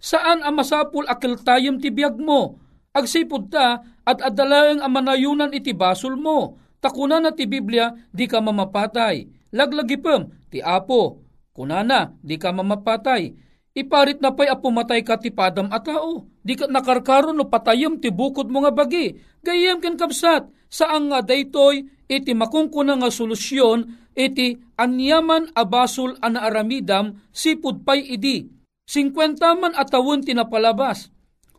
Saan 0.00 0.40
ang 0.40 0.56
masapul 0.56 1.04
akil 1.04 1.36
tayom 1.42 1.76
ti 1.76 1.92
biyag 1.92 2.16
mo, 2.16 2.56
agsipod 2.96 3.52
ta 3.52 3.82
at 4.06 4.18
adalaeng 4.24 4.80
ang 4.80 4.92
manayunan 4.92 5.52
iti 5.52 5.76
basol 5.76 6.16
mo, 6.16 6.63
Takuna 6.84 7.16
na 7.16 7.32
ti 7.32 7.48
Biblia, 7.48 7.96
di 8.12 8.28
ka 8.28 8.44
mamapatay. 8.44 9.24
Laglagipem, 9.56 10.28
ti 10.52 10.60
apo. 10.60 11.24
Kunana, 11.56 12.12
di 12.20 12.36
ka 12.36 12.52
mamapatay. 12.52 13.32
Iparit 13.72 14.20
na 14.20 14.36
pa'y 14.36 14.52
apumatay 14.52 15.00
ka 15.00 15.16
ti 15.16 15.32
padam 15.32 15.72
a 15.72 15.80
tao. 15.80 16.28
Di 16.44 16.60
ka 16.60 16.68
nakarkaro 16.68 17.32
no 17.32 17.48
patayom 17.48 17.98
ti 17.98 18.12
bukod 18.12 18.52
mo 18.52 18.62
nga 18.62 18.70
bagi. 18.70 19.16
Gayem 19.40 19.80
ken 19.80 19.96
kapsat, 19.96 20.46
saan 20.68 21.08
nga 21.08 21.24
daytoy 21.24 21.88
iti 22.06 22.36
makungkuna 22.36 23.00
nga 23.00 23.10
solusyon 23.10 24.12
iti 24.14 24.60
anyaman 24.78 25.50
abasol 25.58 26.14
ana 26.20 26.46
aramidam 26.46 27.18
sipud 27.32 27.82
pay 27.82 28.14
idi. 28.14 28.46
50 28.86 29.40
man 29.58 29.72
atawon 29.74 30.22
tinapalabas. 30.22 31.10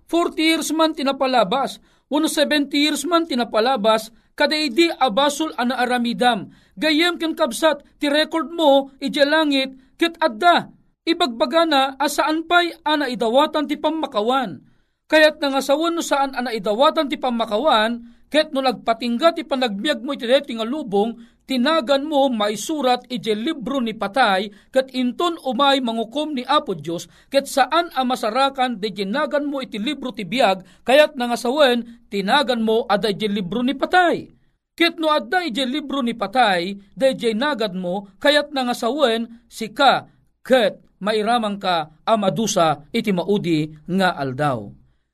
40 0.07 0.37
years 0.37 0.69
man 0.71 0.93
tinapalabas. 0.93 1.81
170 2.07 2.69
years 2.77 3.03
man 3.03 3.25
tinapalabas 3.25 4.13
kadaydi 4.35 4.91
abasol 4.99 5.55
ana 5.55 5.79
aramidam. 5.79 6.51
Gayem 6.75 7.15
ken 7.15 7.33
kabsat 7.33 7.83
ti 7.97 8.11
record 8.11 8.51
mo 8.51 8.91
ije 8.99 9.23
langit 9.23 9.75
ket 9.95 10.19
adda 10.19 10.75
ibagbagana 11.07 11.95
asaan 11.97 12.43
pay 12.43 12.75
ana 12.83 13.07
idawatan 13.07 13.65
ti 13.65 13.79
pamakawan. 13.79 14.59
Kayat 15.05 15.37
nangasawan 15.37 15.93
no 15.93 16.01
saan 16.01 16.33
ana 16.33 16.49
idawatan 16.49 17.05
ti 17.05 17.21
pamakawan, 17.21 18.09
ket 18.33 18.49
no 18.49 18.65
nagpatingga 18.65 19.37
ti 19.37 19.45
panagbiag 19.45 20.01
mo 20.01 20.17
iti 20.17 20.25
nga 20.25 20.65
lubong, 20.65 21.13
tinagan 21.45 22.05
mo 22.05 22.27
maisurat 22.29 23.05
ije 23.09 23.37
libro 23.37 23.77
ni 23.81 23.93
patay, 23.93 24.49
ket 24.73 24.89
inton 24.91 25.37
umay 25.45 25.79
mangukom 25.79 26.33
ni 26.33 26.41
Apo 26.45 26.73
Diyos, 26.73 27.05
ket 27.29 27.45
saan 27.45 27.93
a 27.93 28.01
masarakan 28.01 28.81
de 28.81 28.89
ginagan 28.89 29.45
mo 29.45 29.61
iti 29.61 29.77
libro 29.77 30.09
ti 30.11 30.25
biag, 30.25 30.85
kayat 30.85 31.13
nangasawen, 31.13 32.05
tinagan 32.09 32.65
mo 32.65 32.83
ada 32.89 33.13
ije 33.13 33.29
libro 33.29 33.61
ni 33.61 33.77
patay. 33.77 34.29
Ket 34.75 34.99
no 34.99 35.07
adda 35.07 35.47
ije 35.47 35.63
libro 35.63 36.03
ni 36.03 36.11
patay, 36.11 36.75
de 36.97 37.31
nagad 37.31 37.71
mo, 37.71 38.11
kayat 38.19 38.51
nangasawen, 38.51 39.47
sika, 39.47 40.11
ket 40.43 40.83
mairamang 40.99 41.61
ka 41.61 42.01
amadusa 42.03 42.89
iti 42.91 43.13
maudi 43.15 43.71
nga 43.87 44.17
aldaw. 44.17 44.67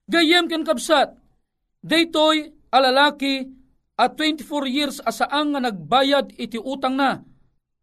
Gayem 0.08 0.50
ken 0.50 0.65
kabsat, 0.65 1.13
daytoy 1.84 2.52
alalaki 2.72 3.61
at 4.01 4.17
24 4.17 4.65
years 4.65 4.97
asaan 5.05 5.53
nga 5.53 5.61
nagbayad 5.61 6.33
iti 6.41 6.57
utang 6.57 6.97
na. 6.97 7.21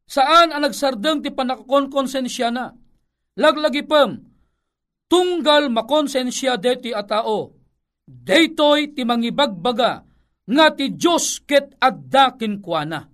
Saan 0.02 0.50
ang 0.50 0.66
nagsardeng 0.66 1.22
ti 1.22 1.30
panakakonkonsensya 1.30 2.50
na. 2.50 2.74
Laglagi 3.38 3.86
pem, 3.86 4.18
tunggal 5.06 5.70
makonsensya 5.70 6.58
deti 6.58 6.90
a 6.90 7.06
tao. 7.06 7.54
Daytoy 8.08 8.98
ti 8.98 9.06
mangibagbaga 9.06 10.02
nga 10.48 10.66
ti 10.74 10.90
Diyos 10.90 11.44
ket 11.46 11.78
adda 11.78 12.34
kinkwana. 12.34 13.06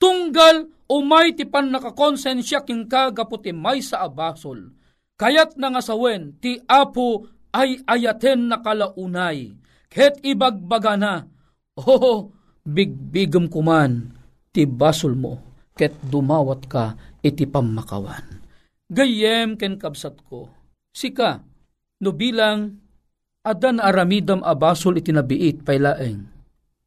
Tunggal 0.00 0.88
umay 0.88 1.36
ti 1.36 1.44
pan 1.44 1.68
nakakonsensya 1.68 2.64
king 2.64 2.88
kagaputi 2.88 3.52
may 3.52 3.84
sa 3.84 4.06
abasol. 4.06 4.72
Kayat 5.20 5.60
na 5.60 5.76
nga 5.76 5.82
sawen 5.84 6.40
ti 6.40 6.56
apo 6.64 7.26
ay 7.52 7.84
ayaten 7.84 8.48
na 8.48 8.64
kalaunay. 8.64 9.52
Ket 9.90 10.24
ibagbaga 10.24 10.94
na 10.94 11.33
Oh, 11.74 12.30
bigbigam 12.62 13.50
kuman, 13.50 14.14
ti 14.54 14.62
basol 14.62 15.18
mo, 15.18 15.42
ket 15.74 15.90
dumawat 16.06 16.70
ka 16.70 16.94
iti 17.18 17.50
pamakawan. 17.50 18.22
Gayem 18.86 19.58
ken 19.58 19.74
kabsat 19.74 20.22
ko, 20.22 20.46
sika, 20.94 21.42
no 21.98 22.14
bilang 22.14 22.78
adan 23.42 23.82
aramidam 23.82 24.46
abasol 24.46 25.02
iti 25.02 25.10
nabiit 25.10 25.66
paylaeng. 25.66 26.30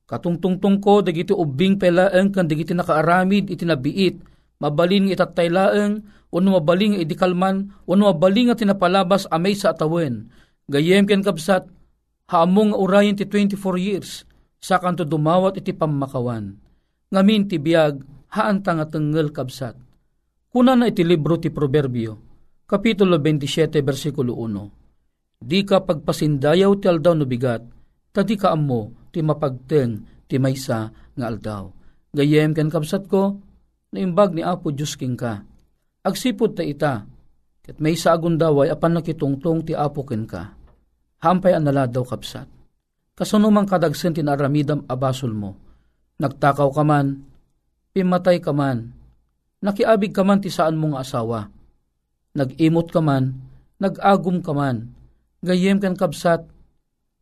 Katungtungtong 0.08 0.80
ko 0.80 1.04
dagiti 1.04 1.36
ubing 1.36 1.76
paylaeng 1.76 2.32
kan 2.32 2.48
dagiti 2.48 2.72
nakaaramid 2.72 3.52
iti 3.52 3.68
nabiit 3.68 4.24
mabalin 4.64 5.12
itatay 5.12 5.52
laeng, 5.52 6.00
wano 6.32 6.56
mabaling 6.56 6.96
idikalman, 7.04 7.76
wano 7.84 8.08
mabaling 8.08 8.52
nga 8.52 8.60
tinapalabas 8.64 9.28
amay 9.36 9.52
sa 9.52 9.76
atawen. 9.76 10.32
Gayem 10.72 11.04
ken 11.04 11.24
kapsat, 11.28 11.68
haamong 12.32 12.72
nga 12.72 12.80
urayin 12.80 13.20
ti 13.20 13.28
24 13.28 13.60
years, 13.80 14.27
sa 14.58 14.82
kanto 14.82 15.06
dumawat 15.06 15.62
iti 15.62 15.72
pamakawan. 15.74 16.58
Ngamin 17.14 17.48
ti 17.48 17.58
biyag, 17.62 18.04
haanta 18.34 18.76
nga 18.76 18.88
kabsat. 19.32 19.76
Kuna 20.52 20.74
na 20.76 20.90
iti 20.90 21.06
libro 21.06 21.38
ti 21.38 21.54
Proverbio, 21.54 22.28
Kapitulo 22.68 23.16
27, 23.16 23.80
versikulo 23.80 24.36
1. 24.44 25.40
Di 25.40 25.64
ka 25.64 25.86
pagpasindayaw 25.86 26.72
ti 26.82 26.86
aldaw 26.90 27.14
no 27.16 27.24
bigat, 27.24 27.64
tadi 28.12 28.36
ka 28.36 28.52
amo 28.52 29.08
ti 29.14 29.24
mapagteng 29.24 30.26
ti 30.28 30.36
maysa 30.36 30.92
nga 31.16 31.26
aldaw. 31.30 31.72
Gayem 32.12 32.52
ken 32.58 32.74
kapsat 32.74 33.06
ko, 33.06 33.40
naimbag 33.94 34.34
ni 34.34 34.42
Apo 34.42 34.74
Diyos 34.74 34.98
king 34.98 35.16
ka. 35.16 35.46
Agsipod 36.02 36.58
ta 36.58 36.66
ita, 36.66 37.06
ket 37.62 37.78
may 37.78 37.94
sa 37.94 38.18
agundaway 38.18 38.68
apan 38.68 39.00
nakitungtong 39.00 39.64
ti 39.64 39.78
Apo 39.78 40.04
ken 40.04 40.26
ka. 40.26 40.58
Hampay 41.24 41.54
an 41.54 41.70
naladaw 41.70 42.04
kapsat. 42.04 42.57
Kasunumang 43.18 43.66
kadagsen 43.66 44.14
tinaramidam 44.14 44.86
abasol 44.86 45.34
mo. 45.34 45.58
Nagtakaw 46.22 46.70
ka 46.70 46.86
man, 46.86 47.26
pimatay 47.98 48.38
ka 48.38 48.54
man, 48.54 48.94
nakiabig 49.66 50.14
ka 50.14 50.22
man 50.22 50.38
ti 50.38 50.54
saan 50.54 50.78
mong 50.78 51.02
asawa 51.02 51.58
nag-imot 52.38 52.94
ka 52.94 53.02
man, 53.02 53.34
nag-agum 53.82 54.46
ka 54.46 54.54
man, 54.54 54.94
gayem 55.42 55.82
kan 55.82 55.98
kabsat, 55.98 56.46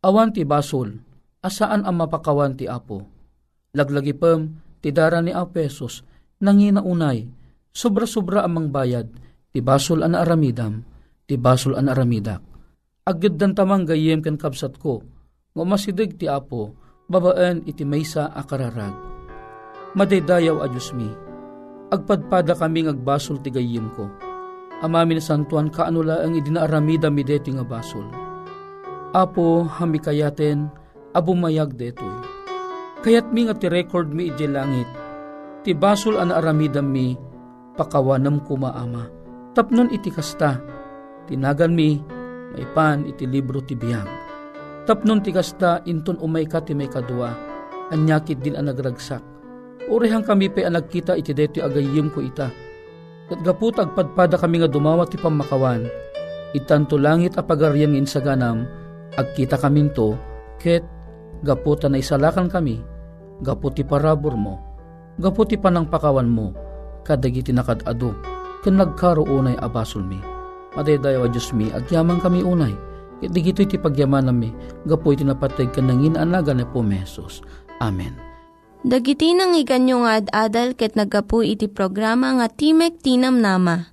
awan 0.03 0.35
ti 0.35 0.43
basol, 0.43 0.99
asaan 1.39 1.87
ang 1.87 1.95
mapakawan 1.95 2.59
ti 2.59 2.67
apo. 2.67 3.07
Laglagi 3.71 4.11
pem, 4.11 4.59
ti 4.83 4.91
dara 4.91 5.23
ni 5.23 5.31
Apesos, 5.31 6.03
nangina 6.43 6.83
unay, 6.83 7.23
sobra-sobra 7.71 8.43
amang 8.43 8.75
bayad, 8.75 9.07
ti 9.55 9.63
basol 9.63 10.03
an 10.03 10.19
aramidam, 10.19 10.83
ti 11.23 11.39
basol 11.39 11.79
an 11.79 11.87
aramidak. 11.87 12.43
Agad 13.07 13.39
tamang 13.39 13.87
gayem 13.87 14.19
kan 14.19 14.35
kabsat 14.35 14.75
ko, 14.75 14.99
ngumasidig 15.55 16.19
ti 16.19 16.27
apo, 16.27 16.75
babaan 17.07 17.63
iti 17.63 17.87
maysa 17.87 18.29
akararag. 18.35 18.93
Madaydayaw 19.95 20.59
a 20.59 20.67
Diyos 20.67 20.91
mi, 20.91 21.07
agpadpada 21.89 22.59
kami 22.59 22.83
agbasol 22.91 23.39
ti 23.39 23.47
gayem 23.47 23.87
ko 23.95 24.11
Amamin 24.83 25.23
santuan 25.23 25.71
kaanula 25.71 26.19
ang 26.19 26.35
idinaaramida 26.35 27.07
mi 27.07 27.23
deti 27.23 27.55
nga 27.55 27.63
basol. 27.63 28.03
Apo 29.15 29.63
hami 29.63 30.03
kayaten 30.03 30.67
abumayag 31.15 31.79
detoy. 31.79 32.11
Kayat 32.99 33.31
mi 33.31 33.47
nga 33.47 33.55
ti 33.55 33.71
record 33.71 34.11
mi 34.11 34.27
iti 34.27 34.43
langit. 34.43 34.89
Ti 35.63 35.71
basol 35.71 36.19
an 36.19 36.35
aramidam 36.35 36.91
mi 36.91 37.15
pakawanam 37.79 38.43
kumaama. 38.43 39.07
Tapnon 39.55 39.87
iti 39.95 40.11
kasta. 40.11 40.59
Tinagan 41.31 41.71
mi 41.71 41.95
maipan 42.51 43.07
iti 43.07 43.23
libro 43.23 43.63
ti 43.63 43.79
biyag. 43.79 44.24
Tapnon 44.85 45.21
ti 45.21 45.33
kasta 45.33 45.81
inton 45.89 46.21
umay 46.21 46.45
ka 46.45 46.61
ti 46.61 46.77
may 46.77 46.89
kadua. 46.89 47.33
Anyakit 47.89 48.41
din 48.41 48.57
ang 48.57 48.69
nagragsak. 48.69 49.21
Urehang 49.89 50.25
kami 50.25 50.49
pa 50.49 50.65
ang 50.65 50.77
nagkita 50.77 51.13
iti 51.17 51.33
deti 51.33 51.61
agayim 51.61 52.09
ko 52.09 52.21
ita 52.21 52.49
Kat 53.25 53.41
gaput 53.41 53.73
agpadpada 53.81 54.37
kami 54.37 54.61
nga 54.61 54.69
dumawat 54.69 55.09
ti 55.09 55.17
pamakawan, 55.17 55.89
itanto 56.53 56.93
langit 56.93 57.33
apagaryan 57.41 57.97
ngin 57.97 58.05
sa 58.05 58.21
ganam, 58.21 58.69
agkita 59.17 59.57
kami 59.57 59.89
to, 59.97 60.13
ket 60.61 60.85
gaputa 61.41 61.89
na 61.89 61.97
isalakan 61.97 62.45
kami, 62.45 62.85
gaputi 63.41 63.81
parabor 63.81 64.37
mo, 64.37 64.61
gaputi 65.17 65.57
panangpakawan 65.57 66.29
mo, 66.29 66.53
kadagiti 67.01 67.49
nakadado, 67.49 68.13
ken 68.61 68.77
nagkaro 68.77 69.25
unay 69.25 69.57
abasol 69.57 70.05
mi. 70.05 70.21
Madaydayaw 70.77 71.25
a 71.25 71.29
Diyos 71.33 71.49
mi, 71.49 71.73
agyaman 71.73 72.21
kami 72.21 72.45
unay, 72.45 72.77
ket 73.19 73.31
digito 73.31 73.61
iti 73.63 73.77
pagyaman 73.79 74.27
nami, 74.27 74.49
gapu 74.83 75.15
iti 75.15 75.23
napatag 75.23 75.71
kanangin 75.71 76.19
anagan 76.19 76.59
na 76.59 76.65
po 76.67 76.83
mesos. 76.83 77.43
Amen. 77.79 78.15
Dagiti 78.85 79.33
nang 79.33 79.57
iganyo 79.57 80.05
nga 80.05 80.21
ad-adal 80.21 80.77
ket 80.77 80.93
nagapu 80.93 81.41
iti 81.41 81.65
programa 81.65 82.37
nga 82.37 82.47
Timek 82.53 83.01
Tinam 83.01 83.41
Nama. 83.41 83.89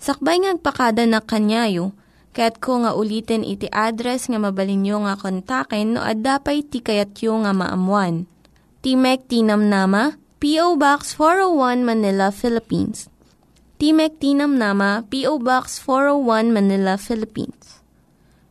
Sakbay 0.00 0.40
ngagpakada 0.40 1.04
na 1.04 1.20
kanyayo, 1.20 1.92
ket 2.32 2.56
ko 2.56 2.80
nga 2.80 2.96
ulitin 2.96 3.44
iti 3.44 3.68
address 3.68 4.32
nga 4.32 4.40
mabalinyo 4.40 5.04
nga 5.04 5.20
kontaken 5.20 5.92
no 5.92 6.00
ad-dapay 6.00 6.64
tikayatyo 6.64 7.36
nga 7.44 7.52
maamuan. 7.52 8.24
Timek 8.80 9.28
Tinam 9.28 9.68
Nama, 9.68 10.16
P.O. 10.40 10.80
Box 10.80 11.12
401 11.20 11.84
Manila, 11.84 12.32
Philippines. 12.32 13.12
Timek 13.76 14.16
Tinam 14.16 14.56
Nama, 14.56 15.04
P.O. 15.04 15.36
Box 15.36 15.76
401 15.84 16.48
Manila, 16.48 16.96
Philippines. 16.96 17.79